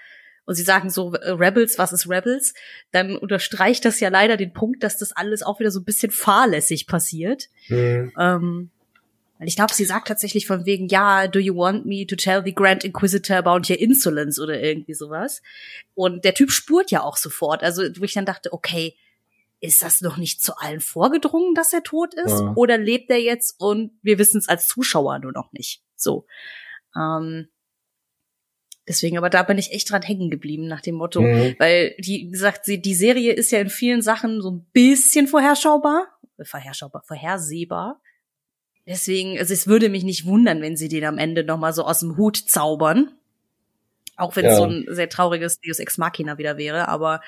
[0.45, 2.53] und sie sagen so äh, Rebels, was ist Rebels?
[2.91, 6.11] Dann unterstreicht das ja leider den Punkt, dass das alles auch wieder so ein bisschen
[6.11, 7.45] fahrlässig passiert.
[7.67, 8.13] Mhm.
[8.19, 8.71] Ähm,
[9.37, 12.41] weil ich glaube, sie sagt tatsächlich von wegen, ja, do you want me to tell
[12.43, 15.41] the Grand Inquisitor about your insolence oder irgendwie sowas.
[15.93, 17.61] Und der Typ spurt ja auch sofort.
[17.61, 18.95] Also, wo ich dann dachte, okay,
[19.59, 22.39] ist das noch nicht zu allen vorgedrungen, dass er tot ist?
[22.39, 22.53] Ja.
[22.55, 25.81] Oder lebt er jetzt und wir wissen es als Zuschauer nur noch nicht?
[25.95, 26.25] So.
[26.95, 27.47] Ähm,
[28.87, 31.55] deswegen, aber da bin ich echt dran hängen geblieben nach dem Motto, mhm.
[31.57, 35.27] weil die wie gesagt, sie, die Serie ist ja in vielen Sachen so ein bisschen
[35.27, 38.01] vorherschaubar, äh, vorherschaubar, vorhersehbar.
[38.87, 41.83] Deswegen, also es würde mich nicht wundern, wenn sie den am Ende noch mal so
[41.83, 43.11] aus dem Hut zaubern.
[44.15, 44.57] Auch wenn es ja.
[44.57, 47.21] so ein sehr trauriges Deus Ex Machina wieder wäre, aber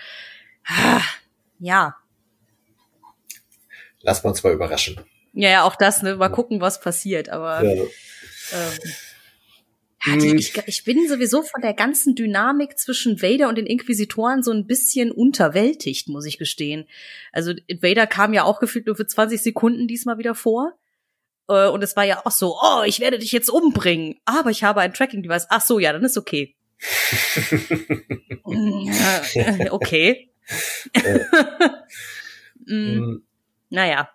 [0.65, 1.01] ah,
[1.59, 1.95] ja.
[4.01, 4.99] Lass uns mal überraschen.
[5.33, 6.15] Ja, ja, auch das, ne?
[6.15, 7.83] Mal gucken, was passiert, aber ja.
[7.83, 7.89] ähm,
[9.99, 10.37] hm.
[10.37, 14.65] ich, ich bin sowieso von der ganzen Dynamik zwischen Vader und den Inquisitoren so ein
[14.65, 16.87] bisschen unterwältigt, muss ich gestehen.
[17.33, 20.73] Also Vader kam ja auch gefühlt nur für 20 Sekunden diesmal wieder vor.
[21.49, 24.63] Äh, und es war ja auch so, oh, ich werde dich jetzt umbringen, aber ich
[24.63, 25.47] habe ein Tracking-Device.
[25.49, 26.55] Ach so, ja, dann ist okay.
[29.35, 30.29] Äh, okay.
[32.65, 33.21] mm, Mm,
[33.69, 34.09] naja.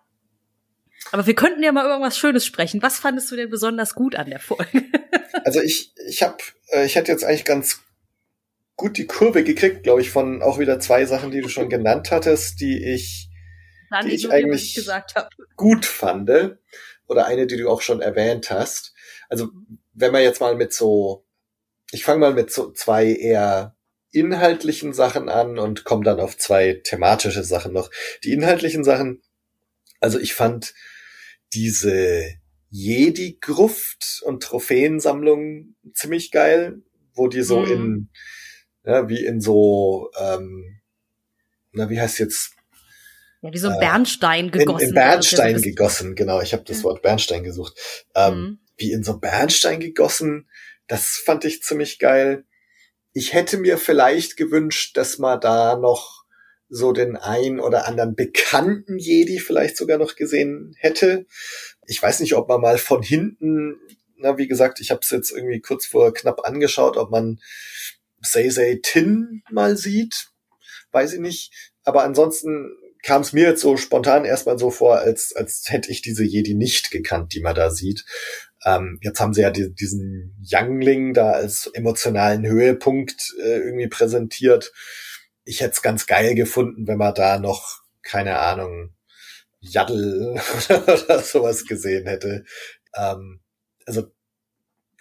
[1.11, 2.80] Aber wir könnten ja mal über irgendwas Schönes sprechen.
[2.83, 4.85] Was fandest du denn besonders gut an der Folge?
[5.45, 6.37] Also ich, ich habe,
[6.68, 7.80] äh, ich hätte jetzt eigentlich ganz
[8.76, 12.11] gut die Kurve gekriegt, glaube ich, von auch wieder zwei Sachen, die du schon genannt
[12.12, 13.28] hattest, die ich
[13.91, 15.28] Dann Die ich was eigentlich- gesagt habe.
[15.57, 16.30] gut fand.
[17.12, 18.94] Oder eine, die du auch schon erwähnt hast.
[19.28, 19.50] Also
[19.92, 21.24] wenn man jetzt mal mit so,
[21.90, 23.76] ich fange mal mit so zwei eher
[24.10, 27.90] inhaltlichen Sachen an und komme dann auf zwei thematische Sachen noch.
[28.24, 29.22] Die inhaltlichen Sachen,
[30.00, 30.74] also ich fand
[31.52, 32.24] diese
[32.70, 36.80] Jedi-Gruft und Trophäensammlung ziemlich geil,
[37.14, 37.66] wo die so Mhm.
[37.66, 38.08] in,
[38.84, 40.80] ja, wie in so, ähm,
[41.72, 42.54] na, wie heißt jetzt,
[43.43, 44.80] Ja, wie so ein Äh, Bernstein in, gegossen.
[44.84, 46.82] in ein Bernstein bisschen- gegossen, genau, ich habe das.
[46.84, 47.74] Wort Bernstein gesucht.
[48.14, 48.59] Ähm, Mhm.
[48.78, 50.49] Wie in so Bernstein gegossen,
[50.86, 52.45] das fand ich ziemlich geil.
[53.12, 56.24] Ich hätte mir vielleicht gewünscht, dass man da noch
[56.68, 61.26] so den ein oder anderen bekannten Jedi vielleicht sogar noch gesehen hätte.
[61.86, 63.76] Ich weiß nicht, ob man mal von hinten,
[64.16, 67.40] na wie gesagt, ich habe es jetzt irgendwie kurz vor knapp angeschaut, ob man
[68.22, 70.28] Say Say Tin mal sieht,
[70.93, 71.53] weiß ich nicht.
[71.84, 72.70] Aber ansonsten
[73.03, 76.55] kam es mir jetzt so spontan erstmal so vor, als, als hätte ich diese Jedi
[76.55, 78.05] nicht gekannt, die man da sieht.
[78.64, 84.72] Ähm, jetzt haben sie ja die, diesen Youngling da als emotionalen Höhepunkt äh, irgendwie präsentiert.
[85.44, 88.94] Ich hätte es ganz geil gefunden, wenn man da noch, keine Ahnung,
[89.61, 92.44] Yaddle oder sowas gesehen hätte.
[92.94, 93.40] Ähm,
[93.84, 94.12] also,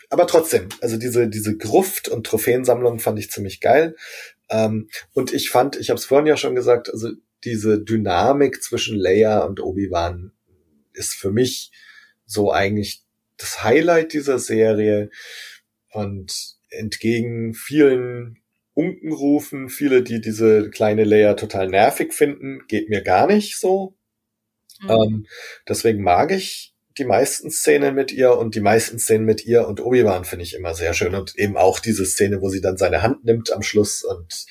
[0.09, 3.95] aber trotzdem, also diese, diese Gruft und Trophäensammlung fand ich ziemlich geil.
[4.49, 7.09] Ähm, und ich fand, ich habe es vorhin ja schon gesagt, also
[7.43, 10.31] diese Dynamik zwischen Leia und Obi-Wan
[10.93, 11.71] ist für mich
[12.25, 13.03] so eigentlich
[13.37, 15.09] das Highlight dieser Serie.
[15.91, 18.39] Und entgegen vielen
[18.73, 23.97] Unkenrufen, viele, die diese kleine Leia total nervig finden, geht mir gar nicht so.
[24.81, 24.89] Mhm.
[24.89, 25.27] Ähm,
[25.67, 29.79] deswegen mag ich die meisten Szenen mit ihr und die meisten Szenen mit ihr und
[29.79, 33.01] Obi-Wan finde ich immer sehr schön und eben auch diese Szene, wo sie dann seine
[33.01, 34.45] Hand nimmt am Schluss und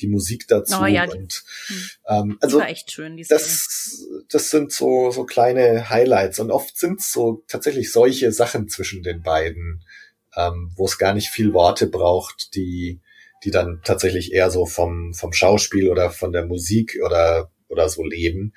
[0.00, 1.90] die Musik dazu Oh ja, und Hm.
[2.08, 7.00] ähm, also echt schön, die das, das sind so, so kleine Highlights und oft sind
[7.00, 9.84] so tatsächlich solche Sachen zwischen den beiden,
[10.36, 13.00] ähm, wo es gar nicht viel Worte braucht, die,
[13.44, 18.02] die dann tatsächlich eher so vom, vom Schauspiel oder von der Musik oder, oder so
[18.02, 18.52] leben.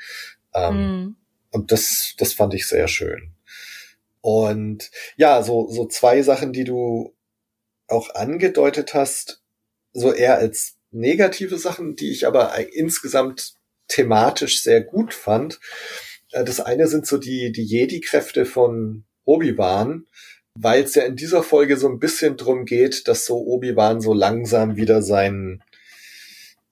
[0.53, 1.15] Ähm, Mhm.
[1.51, 3.33] Und das, das fand ich sehr schön.
[4.21, 7.13] Und ja, so, so zwei Sachen, die du
[7.87, 9.41] auch angedeutet hast,
[9.93, 13.53] so eher als negative Sachen, die ich aber insgesamt
[13.87, 15.59] thematisch sehr gut fand.
[16.31, 20.05] Äh, Das eine sind so die, die Jedi-Kräfte von Obi-Wan,
[20.55, 24.13] weil es ja in dieser Folge so ein bisschen drum geht, dass so Obi-Wan so
[24.13, 25.63] langsam wieder seinen,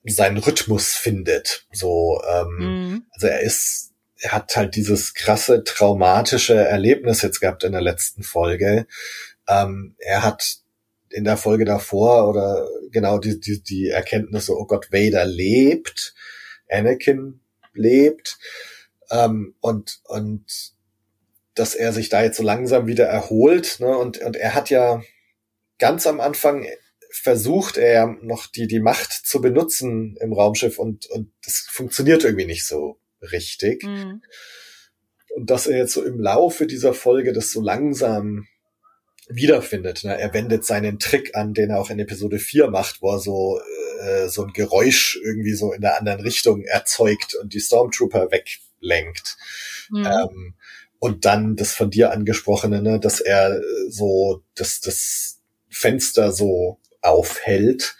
[0.04, 1.66] seinen Rhythmus findet.
[1.72, 3.06] So, ähm, Mhm.
[3.12, 3.92] also er ist,
[4.26, 8.88] er hat halt dieses krasse traumatische Erlebnis jetzt gehabt in der letzten Folge.
[9.48, 10.58] Ähm, er hat
[11.10, 16.12] in der Folge davor oder genau die, die, die Erkenntnis so, oh Gott, Vader lebt,
[16.68, 17.40] Anakin
[17.72, 18.36] lebt,
[19.12, 20.72] ähm, und, und
[21.54, 25.02] dass er sich da jetzt so langsam wieder erholt, ne, und, und er hat ja
[25.78, 26.66] ganz am Anfang
[27.12, 32.46] versucht er noch die, die Macht zu benutzen im Raumschiff und, und das funktioniert irgendwie
[32.46, 33.82] nicht so richtig.
[33.84, 34.22] Mhm.
[35.34, 38.46] Und dass er jetzt so im Laufe dieser Folge das so langsam
[39.28, 40.04] wiederfindet.
[40.04, 40.18] Ne?
[40.18, 43.60] Er wendet seinen Trick an, den er auch in Episode 4 macht, wo er so,
[44.00, 49.36] äh, so ein Geräusch irgendwie so in der anderen Richtung erzeugt und die Stormtrooper weglenkt.
[49.90, 50.06] Mhm.
[50.06, 50.54] Ähm,
[50.98, 57.96] und dann das von dir angesprochene, ne, dass er so das, das Fenster so aufhält.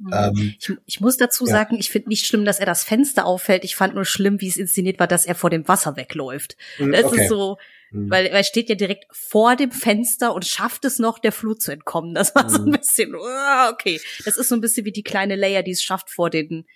[0.00, 0.12] Mhm.
[0.12, 1.52] Ähm, Ich, ich muss dazu ja.
[1.52, 3.64] sagen, ich finde nicht schlimm, dass er das Fenster auffällt.
[3.64, 6.56] Ich fand nur schlimm, wie es inszeniert war, dass er vor dem Wasser wegläuft.
[6.78, 7.22] Das okay.
[7.22, 7.58] ist so,
[7.92, 8.08] Hm.
[8.08, 11.72] weil er steht ja direkt vor dem Fenster und schafft es noch, der Flut zu
[11.72, 12.14] entkommen.
[12.14, 12.72] Das war so ein Mhm.
[12.72, 14.00] bisschen, uh, okay.
[14.24, 16.66] Das ist so ein bisschen wie die kleine Leia, die es schafft, vor den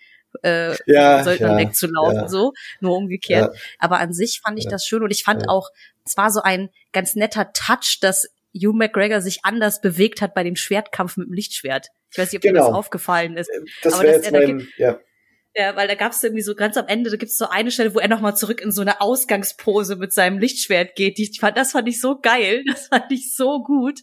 [0.42, 2.28] äh, Ja, Söldnern ja, wegzulaufen, ja.
[2.28, 3.54] so, nur umgekehrt.
[3.54, 3.60] Ja.
[3.78, 5.68] Aber an sich fand ich das schön und ich fand auch,
[6.04, 10.44] es war so ein ganz netter Touch, dass Hugh McGregor sich anders bewegt hat bei
[10.44, 11.88] dem Schwertkampf mit dem Lichtschwert.
[12.10, 12.68] Ich weiß nicht, ob dir Genau.
[12.68, 13.50] das aufgefallen ist.
[13.82, 15.00] Das aber dass er da mein, ja.
[15.56, 18.00] Ja, weil da gab's irgendwie so ganz am Ende, da gibt's so eine Stelle, wo
[18.00, 21.16] er nochmal zurück in so eine Ausgangspose mit seinem Lichtschwert geht.
[21.18, 22.64] Die, das fand ich so geil.
[22.68, 24.00] Das fand ich so gut.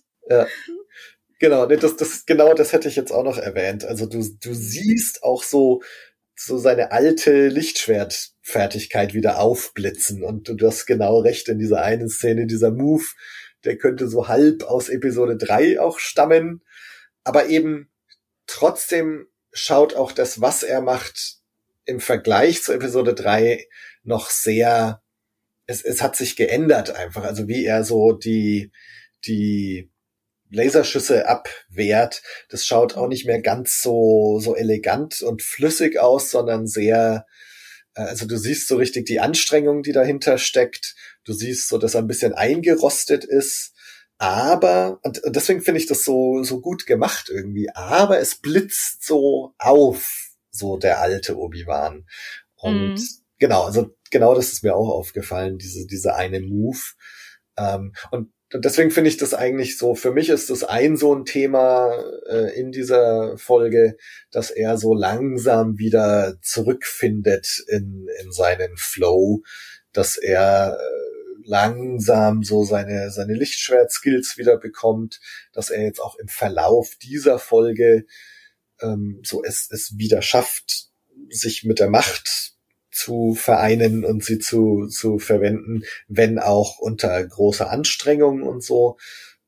[1.40, 3.84] Genau, ne, das, das, genau das hätte ich jetzt auch noch erwähnt.
[3.84, 5.82] Also du, du siehst auch so,
[6.36, 12.10] so seine alte Lichtschwertfertigkeit wieder aufblitzen und du, du hast genau recht in dieser einen
[12.10, 13.06] Szene, dieser Move,
[13.64, 16.64] der könnte so halb aus Episode 3 auch stammen,
[17.24, 17.92] aber eben
[18.48, 21.42] trotzdem schaut auch das, was er macht,
[21.86, 23.68] im Vergleich zu Episode 3
[24.04, 25.02] noch sehr,
[25.66, 27.24] es, es hat sich geändert einfach.
[27.24, 28.72] Also wie er so die,
[29.26, 29.92] die
[30.50, 36.68] Laserschüsse abwehrt, das schaut auch nicht mehr ganz so, so elegant und flüssig aus, sondern
[36.68, 37.26] sehr,
[37.96, 40.96] äh, also du siehst so richtig die Anstrengung, die dahinter steckt.
[41.24, 43.74] Du siehst so, dass er ein bisschen eingerostet ist.
[44.18, 49.56] Aber, und deswegen finde ich das so, so gut gemacht irgendwie, aber es blitzt so
[49.58, 52.06] auf, so der alte Obi-Wan.
[52.56, 53.08] Und mhm.
[53.40, 56.78] genau, also genau das ist mir auch aufgefallen, diese, diese eine Move.
[57.58, 61.16] Ähm, und und deswegen finde ich das eigentlich so, für mich ist das ein so
[61.16, 61.94] ein Thema
[62.28, 63.96] äh, in dieser Folge,
[64.30, 69.42] dass er so langsam wieder zurückfindet in, in seinen Flow,
[69.94, 71.11] dass er äh,
[71.46, 75.20] langsam so seine, seine Lichtschwert-Skills wieder bekommt,
[75.54, 78.06] dass er jetzt auch im Verlauf dieser Folge
[78.82, 80.90] ähm, so es, es wieder schafft,
[81.30, 82.54] sich mit der Macht
[82.92, 88.98] zu vereinen und sie zu, zu verwenden, wenn auch unter großer Anstrengung und so.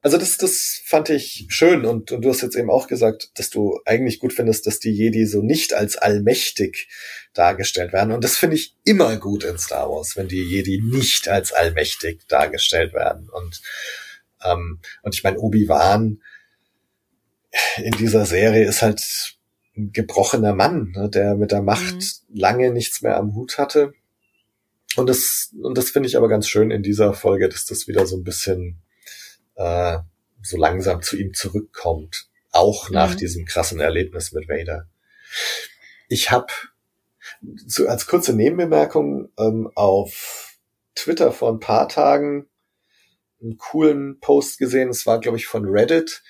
[0.04, 3.50] Also das, das fand ich schön und, und du hast jetzt eben auch gesagt, dass
[3.50, 6.90] du eigentlich gut findest, dass die Jedi so nicht als allmächtig
[7.34, 8.12] dargestellt werden.
[8.12, 12.28] Und das finde ich immer gut in Star Wars, wenn die Jedi nicht als allmächtig
[12.28, 13.30] dargestellt werden.
[13.30, 13.62] Und,
[14.44, 16.22] ähm, und ich meine, Obi-Wan
[17.78, 19.02] in dieser Serie ist halt
[19.78, 22.38] ein gebrochener Mann, ne, der mit der Macht mhm.
[22.40, 23.94] lange nichts mehr am Hut hatte.
[24.98, 28.06] Und das, und das finde ich aber ganz schön in dieser Folge, dass das wieder
[28.06, 28.83] so ein bisschen
[29.56, 30.00] äh,
[30.42, 32.28] so langsam zu ihm zurückkommt.
[32.52, 33.18] Auch nach mhm.
[33.18, 34.88] diesem krassen Erlebnis mit Vader.
[36.08, 36.48] Ich habe
[37.66, 40.58] so als kurze Nebenbemerkung ähm, auf
[40.96, 42.48] Twitter vor ein paar Tagen
[43.42, 44.90] einen coolen Post gesehen.
[44.90, 46.24] Es war, glaube ich, von Reddit,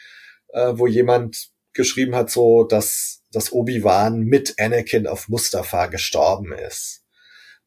[0.49, 7.02] äh, wo jemand geschrieben hat, so dass dass Obi-Wan mit Anakin auf Mustafa gestorben ist.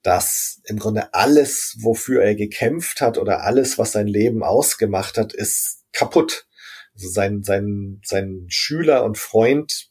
[0.07, 5.32] Dass im Grunde alles, wofür er gekämpft hat oder alles, was sein Leben ausgemacht hat,
[5.32, 6.46] ist kaputt.
[6.94, 9.90] Also sein, sein, sein Schüler und Freund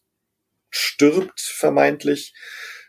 [0.70, 2.34] stirbt vermeintlich.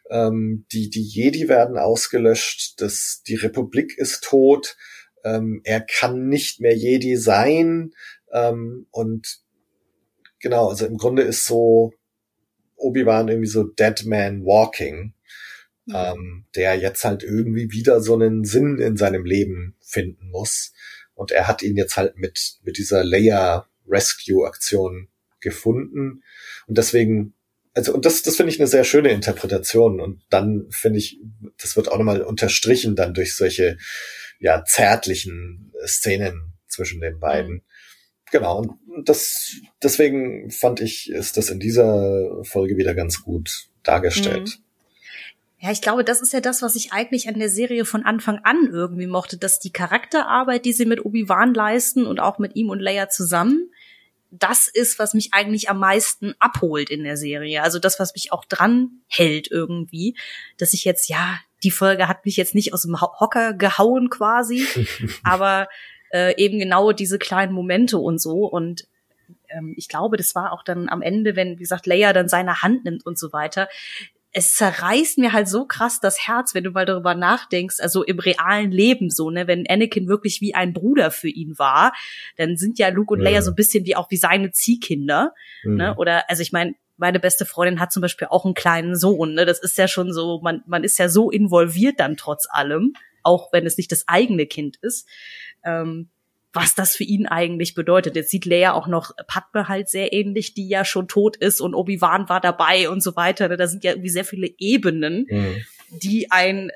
[0.08, 2.80] Ähm, die, die Jedi werden ausgelöscht.
[2.80, 4.76] Das, die Republik ist tot.
[5.24, 7.90] Ähm, er kann nicht mehr Jedi sein.
[8.32, 9.40] Ähm, und
[10.38, 11.92] genau, also im Grunde ist so,
[12.76, 15.12] Obi-Wan irgendwie so Dead Man Walking,
[15.86, 15.94] mhm.
[15.94, 20.72] ähm, der jetzt halt irgendwie wieder so einen Sinn in seinem Leben finden muss.
[21.14, 25.08] Und er hat ihn jetzt halt mit, mit dieser Leia Rescue Aktion
[25.40, 26.22] gefunden.
[26.66, 27.34] Und deswegen,
[27.74, 30.00] also, und das, das finde ich eine sehr schöne Interpretation.
[30.00, 31.18] Und dann finde ich,
[31.58, 33.78] das wird auch nochmal unterstrichen dann durch solche,
[34.38, 37.54] ja, zärtlichen Szenen zwischen den beiden.
[37.54, 37.62] Mhm.
[38.32, 44.58] Genau, und das, deswegen fand ich, ist das in dieser Folge wieder ganz gut dargestellt.
[44.58, 44.65] Mhm.
[45.58, 48.40] Ja, ich glaube, das ist ja das, was ich eigentlich an der Serie von Anfang
[48.44, 52.68] an irgendwie mochte, dass die Charakterarbeit, die sie mit Obi-Wan leisten und auch mit ihm
[52.68, 53.70] und Leia zusammen,
[54.30, 57.62] das ist, was mich eigentlich am meisten abholt in der Serie.
[57.62, 60.14] Also das, was mich auch dran hält irgendwie,
[60.58, 64.66] dass ich jetzt, ja, die Folge hat mich jetzt nicht aus dem Hocker gehauen quasi,
[65.24, 65.68] aber
[66.12, 68.46] äh, eben genau diese kleinen Momente und so.
[68.46, 68.86] Und
[69.48, 72.62] ähm, ich glaube, das war auch dann am Ende, wenn, wie gesagt, Leia dann seine
[72.62, 73.68] Hand nimmt und so weiter.
[74.38, 78.18] Es zerreißt mir halt so krass das Herz, wenn du mal darüber nachdenkst, also im
[78.18, 81.94] realen Leben so, ne, wenn Anakin wirklich wie ein Bruder für ihn war,
[82.36, 85.32] dann sind ja Luke und Leia so ein bisschen wie auch wie seine Ziehkinder,
[85.64, 85.70] ne?
[85.70, 85.76] mhm.
[85.76, 89.32] ne, oder, also ich meine, meine beste Freundin hat zum Beispiel auch einen kleinen Sohn,
[89.32, 92.92] ne, das ist ja schon so, man, man ist ja so involviert dann trotz allem,
[93.22, 95.08] auch wenn es nicht das eigene Kind ist
[95.64, 96.10] ähm,
[96.56, 98.16] was das für ihn eigentlich bedeutet.
[98.16, 101.74] Jetzt sieht Leia auch noch Padme halt sehr ähnlich, die ja schon tot ist und
[101.74, 103.54] Obi-Wan war dabei und so weiter.
[103.56, 105.64] Da sind ja irgendwie sehr viele Ebenen, mhm.
[105.90, 106.70] die ein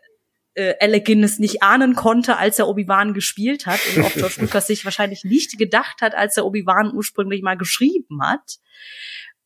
[0.55, 4.66] äh, Alec Guinness nicht ahnen konnte, als er Obi-Wan gespielt hat und ob George Lucas
[4.66, 8.59] sich wahrscheinlich nicht gedacht hat, als er Obi-Wan ursprünglich mal geschrieben hat.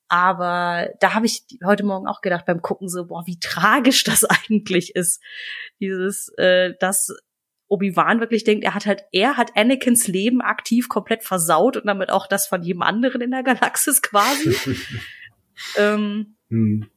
[0.09, 4.25] Aber da habe ich heute Morgen auch gedacht beim Gucken so, boah, wie tragisch das
[4.49, 5.23] eigentlich ist.
[5.81, 7.15] Dieses, äh, dass
[7.69, 12.11] Obi-Wan wirklich denkt, er hat halt, er hat Anakins Leben aktiv komplett versaut und damit
[12.11, 14.55] auch das von jedem anderen in der Galaxis quasi.
[15.79, 16.89] ähm, hm.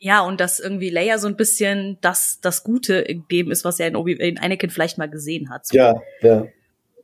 [0.00, 3.80] Ja, und dass irgendwie Leia so ein bisschen das, das Gute in dem ist, was
[3.80, 5.66] er in, Obi in Anakin vielleicht mal gesehen hat.
[5.66, 5.76] So.
[5.76, 6.46] Ja, ja.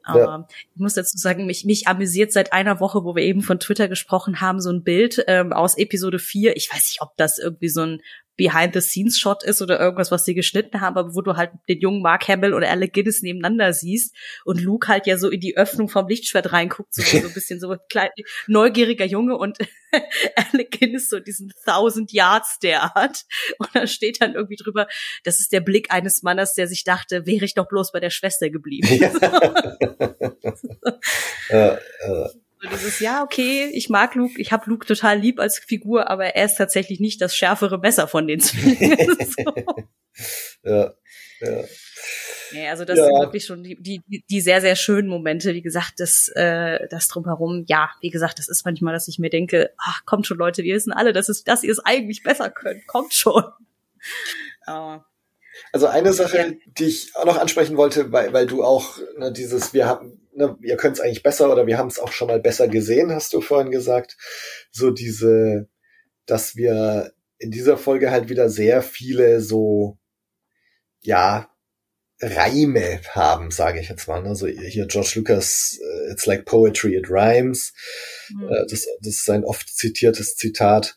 [0.04, 0.48] Aber ja.
[0.74, 3.88] ich muss dazu sagen, mich, mich amüsiert seit einer Woche, wo wir eben von Twitter
[3.88, 6.56] gesprochen haben, so ein Bild ähm, aus Episode 4.
[6.56, 8.02] Ich weiß nicht, ob das irgendwie so ein
[8.36, 12.26] Behind-the-Scenes-Shot ist oder irgendwas, was sie geschnitten haben, aber wo du halt den jungen Mark
[12.28, 14.14] Hamill oder Alec Guinness nebeneinander siehst
[14.44, 17.60] und Luke halt ja so in die Öffnung vom Lichtschwert reinguckt, so, so ein bisschen
[17.60, 18.10] so klein,
[18.46, 19.58] neugieriger Junge und
[20.52, 23.24] Alec Guinness so diesen Thousand Yards der hat
[23.58, 24.88] und da steht dann irgendwie drüber,
[25.22, 28.10] das ist der Blick eines Mannes, der sich dachte, wäre ich doch bloß bei der
[28.10, 28.88] Schwester geblieben.
[28.90, 29.12] Ja.
[31.48, 31.76] äh,
[32.64, 36.34] so dieses, ja, okay, ich mag Luke, ich habe Luke total lieb als Figur, aber
[36.34, 38.98] er ist tatsächlich nicht das schärfere Messer von den Zwillingen.
[40.64, 40.94] ja,
[41.40, 41.64] ja.
[42.52, 43.06] Ja, also das ja.
[43.06, 45.54] sind wirklich schon die, die, die sehr, sehr schönen Momente.
[45.54, 49.30] Wie gesagt, das, äh, das drumherum, ja, wie gesagt, das ist manchmal, dass ich mir
[49.30, 52.50] denke, ach, kommt schon, Leute, wir wissen alle, dass, es, dass ihr es eigentlich besser
[52.50, 52.86] könnt.
[52.86, 53.42] Kommt schon.
[54.66, 55.04] Aber
[55.72, 56.52] also eine Sache, ja.
[56.78, 60.56] die ich auch noch ansprechen wollte, weil, weil du auch ne, dieses, wir haben, ne,
[60.62, 63.32] ihr könnt es eigentlich besser oder wir haben es auch schon mal besser gesehen, hast
[63.32, 64.16] du vorhin gesagt.
[64.70, 65.68] So diese,
[66.26, 69.98] dass wir in dieser Folge halt wieder sehr viele so,
[71.00, 71.50] ja,
[72.20, 74.24] Reime haben, sage ich jetzt mal.
[74.26, 77.72] Also hier George Lucas, uh, it's like poetry, it rhymes.
[78.30, 78.44] Mhm.
[78.44, 80.96] Uh, das, das ist ein oft zitiertes Zitat.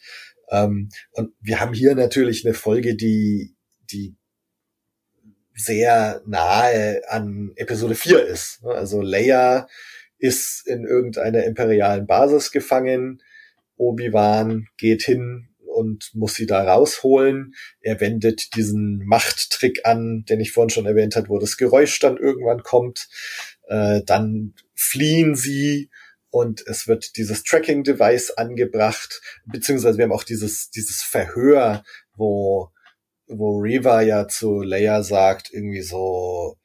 [0.50, 3.56] Ähm, und wir haben hier natürlich eine Folge, die,
[3.92, 4.16] die
[5.58, 8.64] sehr nahe an Episode 4 ist.
[8.64, 9.68] Also Leia
[10.20, 13.22] ist in irgendeiner imperialen Basis gefangen.
[13.76, 17.54] Obi-Wan geht hin und muss sie da rausholen.
[17.82, 22.18] Er wendet diesen Machttrick an, den ich vorhin schon erwähnt habe, wo das Geräusch dann
[22.18, 23.08] irgendwann kommt.
[23.68, 25.90] Äh, dann fliehen sie
[26.30, 31.84] und es wird dieses Tracking-Device angebracht, beziehungsweise wir haben auch dieses, dieses Verhör,
[32.16, 32.72] wo
[33.28, 36.58] wo Reva ja zu Leia sagt, irgendwie so,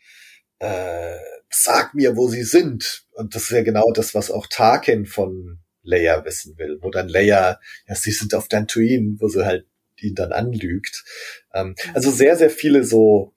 [0.59, 1.17] äh,
[1.51, 3.05] sag mir, wo sie sind.
[3.13, 7.09] Und das ist ja genau das, was auch Tarkin von Leia wissen will, wo dann
[7.09, 11.05] Leia, ja, sie sind auf Dantooine, wo sie halt ihn dann anlügt.
[11.53, 13.35] Ähm, also sehr, sehr viele so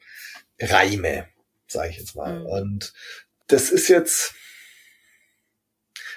[0.60, 1.28] Reime,
[1.68, 2.40] sage ich jetzt mal.
[2.40, 2.46] Mhm.
[2.46, 2.94] Und
[3.48, 4.34] das ist jetzt,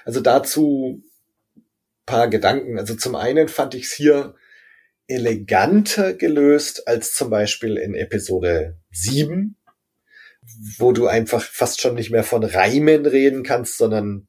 [0.04, 1.02] also dazu
[2.09, 2.78] paar Gedanken.
[2.78, 4.34] Also zum einen fand ich es hier
[5.09, 9.56] eleganter gelöst als zum Beispiel in Episode 7,
[10.78, 14.28] wo du einfach fast schon nicht mehr von Reimen reden kannst, sondern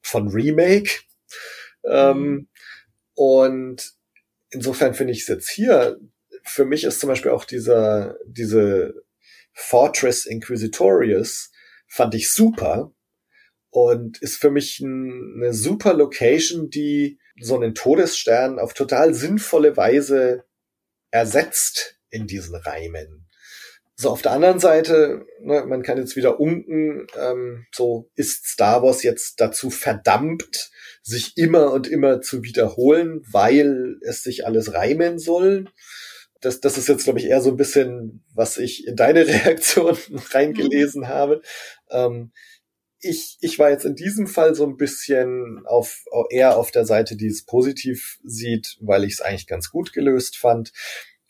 [0.00, 1.02] von Remake.
[1.86, 2.48] Ähm, mhm.
[3.12, 3.92] und
[4.48, 5.98] insofern finde ich es jetzt hier,
[6.42, 9.04] für mich ist zum Beispiel auch dieser, diese
[9.52, 11.52] Fortress Inquisitorius
[11.86, 12.94] fand ich super
[13.70, 19.76] und ist für mich ein, eine super Location, die so einen Todesstern auf total sinnvolle
[19.76, 20.44] Weise
[21.10, 23.24] ersetzt in diesen Reimen.
[23.96, 28.82] So, auf der anderen Seite, ne, man kann jetzt wieder unken, ähm, so ist Star
[28.82, 30.72] Wars jetzt dazu verdammt,
[31.02, 35.66] sich immer und immer zu wiederholen, weil es sich alles reimen soll.
[36.40, 39.96] Das, das ist jetzt, glaube ich, eher so ein bisschen, was ich in deine Reaktion
[40.32, 41.08] reingelesen mhm.
[41.08, 41.42] habe.
[41.88, 42.32] Ähm,
[43.04, 47.16] ich, ich war jetzt in diesem Fall so ein bisschen auf, eher auf der Seite,
[47.16, 50.72] die es positiv sieht, weil ich es eigentlich ganz gut gelöst fand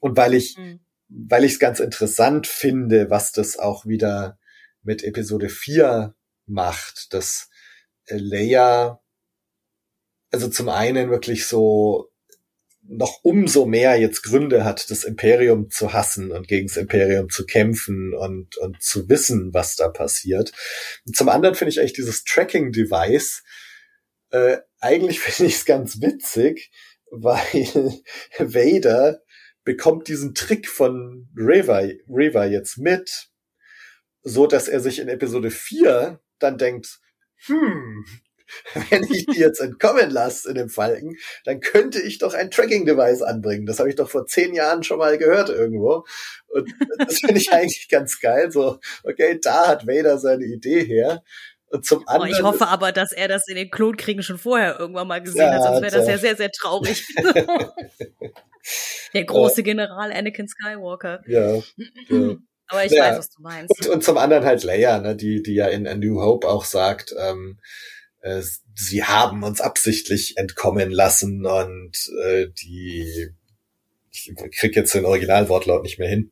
[0.01, 0.81] und weil ich, mhm.
[1.09, 4.39] weil ich es ganz interessant finde, was das auch wieder
[4.83, 6.15] mit Episode 4
[6.47, 7.49] macht, dass
[8.09, 9.01] Leia,
[10.31, 12.11] also zum einen wirklich so
[12.87, 17.47] noch umso mehr jetzt Gründe hat, das Imperium zu hassen und gegen das Imperium zu
[17.47, 20.53] kämpfen und, und zu wissen, was da passiert.
[21.07, 23.43] Und zum anderen finde ich eigentlich dieses Tracking-Device,
[24.31, 26.71] äh, eigentlich finde ich es ganz witzig,
[27.11, 27.39] weil
[28.39, 29.23] Vader
[29.65, 33.31] bekommt diesen Trick von Reva, Reva jetzt mit,
[34.23, 37.01] so dass er sich in Episode 4 dann denkt,
[37.47, 38.05] hm,
[38.91, 43.23] wenn ich die jetzt entkommen lasse in dem Falken, dann könnte ich doch ein Tracking-Device
[43.23, 43.67] anbringen.
[43.67, 46.05] Das habe ich doch vor zehn Jahren schon mal gehört irgendwo.
[46.49, 48.51] Und das finde ich eigentlich ganz geil.
[48.51, 51.23] So, okay, da hat Vader seine Idee her.
[51.69, 52.31] Und zum anderen.
[52.31, 55.41] Oh, ich hoffe aber, dass er das in den Klonkriegen schon vorher irgendwann mal gesehen
[55.41, 57.05] ja, hat, sonst wäre das ja sehr, sehr traurig.
[59.13, 61.23] Der große General Anakin Skywalker.
[61.27, 61.57] Ja.
[61.57, 62.37] ja.
[62.69, 63.05] Aber ich ja.
[63.05, 63.87] weiß, was du meinst.
[63.87, 66.65] Und, und zum anderen halt Leia, ne, die, die ja in A New Hope auch
[66.65, 67.59] sagt, ähm,
[68.25, 68.43] äh,
[68.75, 71.93] sie haben uns absichtlich entkommen lassen und
[72.25, 73.31] äh, die
[74.11, 76.31] ich krieg jetzt den Originalwortlaut nicht mehr hin.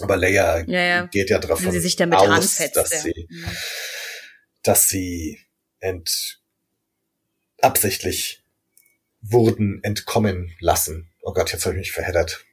[0.00, 1.06] Aber Leia ja, ja.
[1.06, 3.46] geht ja davon sie sich damit aus, dass sie, mhm.
[4.64, 5.38] dass sie
[5.78, 6.40] ent,
[7.60, 8.42] absichtlich
[9.20, 11.12] wurden entkommen lassen.
[11.22, 12.44] Oh Gott, jetzt habe ich mich verheddert.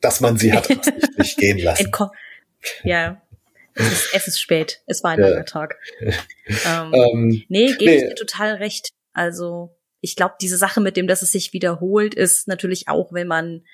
[0.00, 1.84] Dass man sie hat absichtlich gehen lassen.
[1.84, 2.10] Entko
[2.82, 3.22] ja.
[3.80, 4.82] Es ist, es ist spät.
[4.86, 5.76] Es war ein langer Tag.
[6.00, 7.96] ähm, ähm, nee, gebe nee.
[7.96, 8.90] ich dir total recht.
[9.12, 13.26] Also, ich glaube, diese Sache mit dem, dass es sich wiederholt, ist natürlich auch, wenn
[13.26, 13.64] man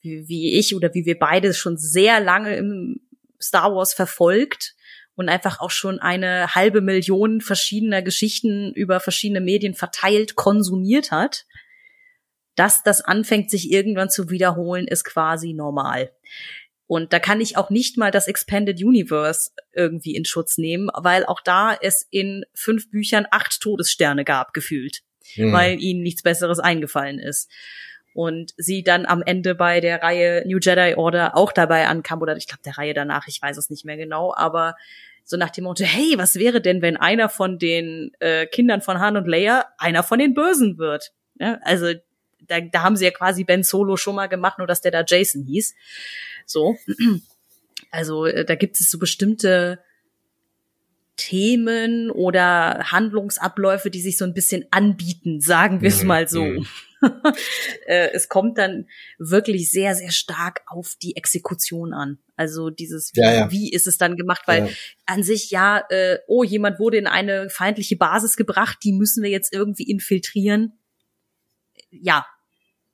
[0.00, 3.00] wie, wie ich oder wie wir beide schon sehr lange im
[3.40, 4.74] Star Wars verfolgt
[5.14, 11.46] und einfach auch schon eine halbe Million verschiedener Geschichten über verschiedene Medien verteilt konsumiert hat,
[12.54, 16.12] dass das anfängt, sich irgendwann zu wiederholen, ist quasi normal.
[16.86, 21.26] Und da kann ich auch nicht mal das Expanded Universe irgendwie in Schutz nehmen, weil
[21.26, 25.00] auch da es in fünf Büchern acht Todessterne gab, gefühlt,
[25.36, 25.52] mhm.
[25.52, 27.50] weil ihnen nichts Besseres eingefallen ist.
[28.14, 32.36] Und sie dann am Ende bei der Reihe New Jedi Order auch dabei ankam, oder
[32.36, 34.74] ich glaube der Reihe danach, ich weiß es nicht mehr genau, aber
[35.24, 39.00] so nach dem Motto, hey, was wäre denn, wenn einer von den äh, Kindern von
[39.00, 41.12] Han und Leia einer von den Bösen wird?
[41.34, 41.92] Ja, also
[42.40, 45.04] da, da haben sie ja quasi Ben Solo schon mal gemacht, nur dass der da
[45.06, 45.74] Jason hieß.
[46.46, 46.76] So.
[47.92, 49.78] Also äh, da gibt es so bestimmte
[51.16, 56.08] Themen oder Handlungsabläufe, die sich so ein bisschen anbieten, sagen wir es mhm.
[56.08, 56.44] mal so.
[56.44, 56.66] Mhm.
[57.86, 62.18] Äh, es kommt dann wirklich sehr, sehr stark auf die Exekution an.
[62.36, 63.50] Also dieses, wie, ja, ja.
[63.52, 64.42] wie ist es dann gemacht?
[64.46, 64.72] Weil ja.
[65.04, 69.30] an sich ja, äh, oh, jemand wurde in eine feindliche Basis gebracht, die müssen wir
[69.30, 70.72] jetzt irgendwie infiltrieren.
[72.02, 72.26] Ja,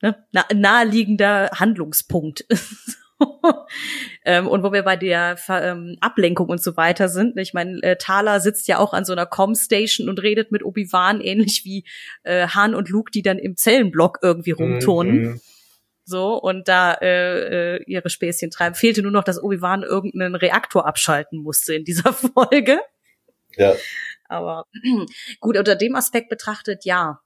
[0.00, 0.24] ne?
[0.32, 2.44] Na, naheliegender Handlungspunkt.
[4.24, 7.36] ähm, und wo wir bei der ähm, Ablenkung und so weiter sind.
[7.38, 11.20] Ich meine, äh, Thaler sitzt ja auch an so einer Com-Station und redet mit Obi-Wan,
[11.20, 11.84] ähnlich wie
[12.24, 15.22] äh, Han und Luke, die dann im Zellenblock irgendwie rumturnen.
[15.22, 15.40] Mhm.
[16.04, 18.74] So, und da äh, äh, ihre Späßchen treiben.
[18.74, 22.80] Fehlte nur noch, dass Obi-Wan irgendeinen Reaktor abschalten musste in dieser Folge.
[23.56, 23.74] Ja.
[24.28, 24.66] Aber
[25.40, 27.20] gut, unter dem Aspekt betrachtet, ja.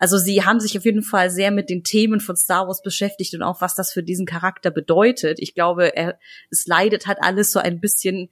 [0.00, 3.34] Also sie haben sich auf jeden Fall sehr mit den Themen von Star Wars beschäftigt
[3.34, 5.38] und auch was das für diesen Charakter bedeutet.
[5.40, 6.18] Ich glaube, er,
[6.50, 8.30] es leidet halt alles so ein bisschen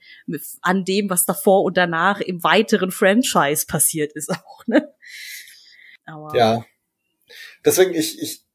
[0.62, 4.92] an dem, was davor und danach im weiteren Franchise passiert ist auch, ne?
[6.06, 6.64] Aber ja.
[7.66, 8.46] Deswegen, ich, ich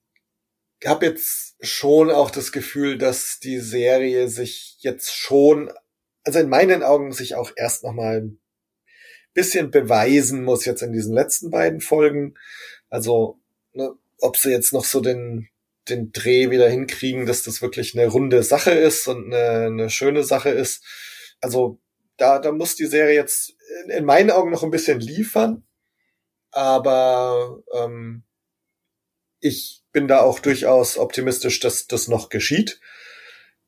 [0.84, 5.72] habe jetzt schon auch das Gefühl, dass die Serie sich jetzt schon,
[6.24, 8.43] also in meinen Augen sich auch erst noch mal ein
[9.34, 12.36] bisschen beweisen muss jetzt in diesen letzten beiden Folgen.
[12.90, 13.40] Also,
[13.74, 15.50] ne, ob sie jetzt noch so den,
[15.90, 20.24] den Dreh wieder hinkriegen, dass das wirklich eine runde Sache ist und eine, eine schöne
[20.24, 20.84] Sache ist.
[21.42, 21.80] Also,
[22.18, 25.64] da, da muss die Serie jetzt in, in meinen Augen noch ein bisschen liefern.
[26.52, 28.24] Aber ähm,
[29.40, 32.80] ich bin da auch durchaus optimistisch, dass das noch geschieht.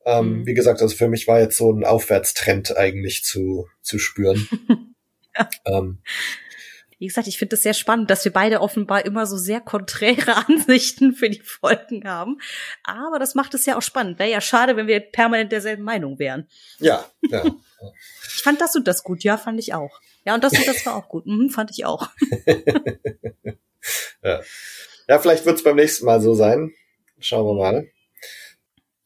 [0.05, 0.45] Ähm, mhm.
[0.45, 4.47] Wie gesagt, also für mich war jetzt so ein Aufwärtstrend eigentlich zu, zu spüren.
[5.38, 5.49] ja.
[5.65, 5.99] ähm,
[6.97, 10.38] wie gesagt, ich finde es sehr spannend, dass wir beide offenbar immer so sehr konträre
[10.47, 12.38] Ansichten für die Folgen haben.
[12.83, 14.17] Aber das macht es ja auch spannend.
[14.17, 16.47] Wäre ja schade, wenn wir permanent derselben Meinung wären.
[16.79, 17.43] Ja, ja.
[18.36, 19.99] ich fand das und das gut, ja, fand ich auch.
[20.25, 21.25] Ja, und das und das war auch gut.
[21.25, 22.09] Mhm, fand ich auch.
[24.23, 24.41] ja.
[25.07, 26.73] ja, vielleicht wird es beim nächsten Mal so sein.
[27.19, 27.88] Schauen wir mal.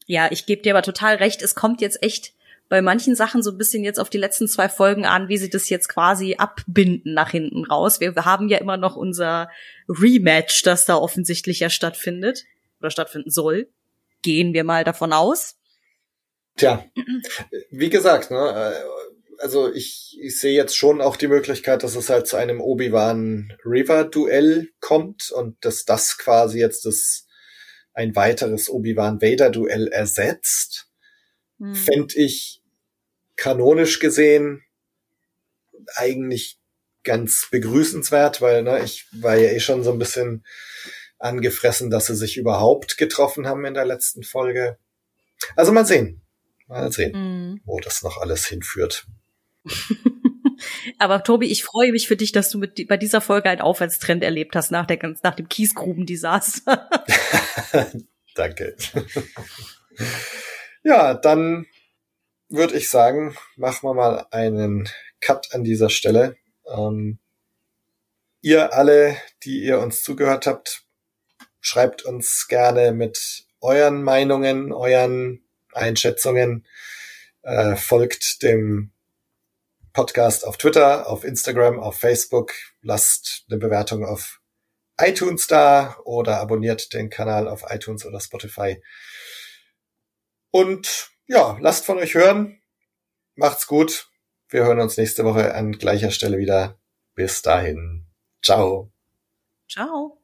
[0.06, 1.42] Ja, ich gebe dir aber total recht.
[1.42, 2.34] Es kommt jetzt echt
[2.70, 5.50] bei manchen Sachen so ein bisschen jetzt auf die letzten zwei Folgen an, wie sie
[5.50, 7.98] das jetzt quasi abbinden nach hinten raus.
[8.00, 9.50] Wir haben ja immer noch unser
[9.88, 12.44] Rematch, das da offensichtlich ja stattfindet
[12.78, 13.68] oder stattfinden soll.
[14.22, 15.56] Gehen wir mal davon aus.
[16.56, 16.84] Tja,
[17.70, 22.08] wie gesagt, ne, äh, also ich, ich sehe jetzt schon auch die Möglichkeit, dass es
[22.08, 27.26] halt zu einem Obi-Wan River Duell kommt und dass das quasi jetzt das
[27.94, 30.86] ein weiteres Obi-Wan Vader Duell ersetzt.
[31.58, 31.74] Hm.
[31.74, 32.59] Fände ich
[33.40, 34.62] kanonisch gesehen
[35.96, 36.58] eigentlich
[37.02, 40.44] ganz begrüßenswert, weil ne, ich war ja eh schon so ein bisschen
[41.18, 44.78] angefressen, dass sie sich überhaupt getroffen haben in der letzten Folge.
[45.56, 46.20] Also mal sehen.
[46.68, 47.62] Mal sehen, mm.
[47.64, 49.06] wo das noch alles hinführt.
[50.98, 54.22] Aber Tobi, ich freue mich für dich, dass du mit bei dieser Folge einen Aufwärtstrend
[54.22, 56.90] erlebt hast nach der nach dem Kiesgruben-Desaster.
[58.34, 58.76] Danke.
[60.84, 61.66] ja, dann
[62.50, 64.88] würde ich sagen, machen wir mal einen
[65.20, 66.36] Cut an dieser Stelle.
[66.66, 67.18] Ähm,
[68.42, 70.84] ihr alle, die ihr uns zugehört habt,
[71.60, 75.42] schreibt uns gerne mit euren Meinungen, euren
[75.72, 76.66] Einschätzungen,
[77.42, 78.90] äh, folgt dem
[79.92, 84.40] Podcast auf Twitter, auf Instagram, auf Facebook, lasst eine Bewertung auf
[84.98, 88.82] iTunes da oder abonniert den Kanal auf iTunes oder Spotify.
[90.50, 92.60] Und ja, lasst von euch hören.
[93.36, 94.10] Macht's gut.
[94.48, 96.80] Wir hören uns nächste Woche an gleicher Stelle wieder.
[97.14, 98.06] Bis dahin.
[98.42, 98.92] Ciao.
[99.68, 100.18] Ciao.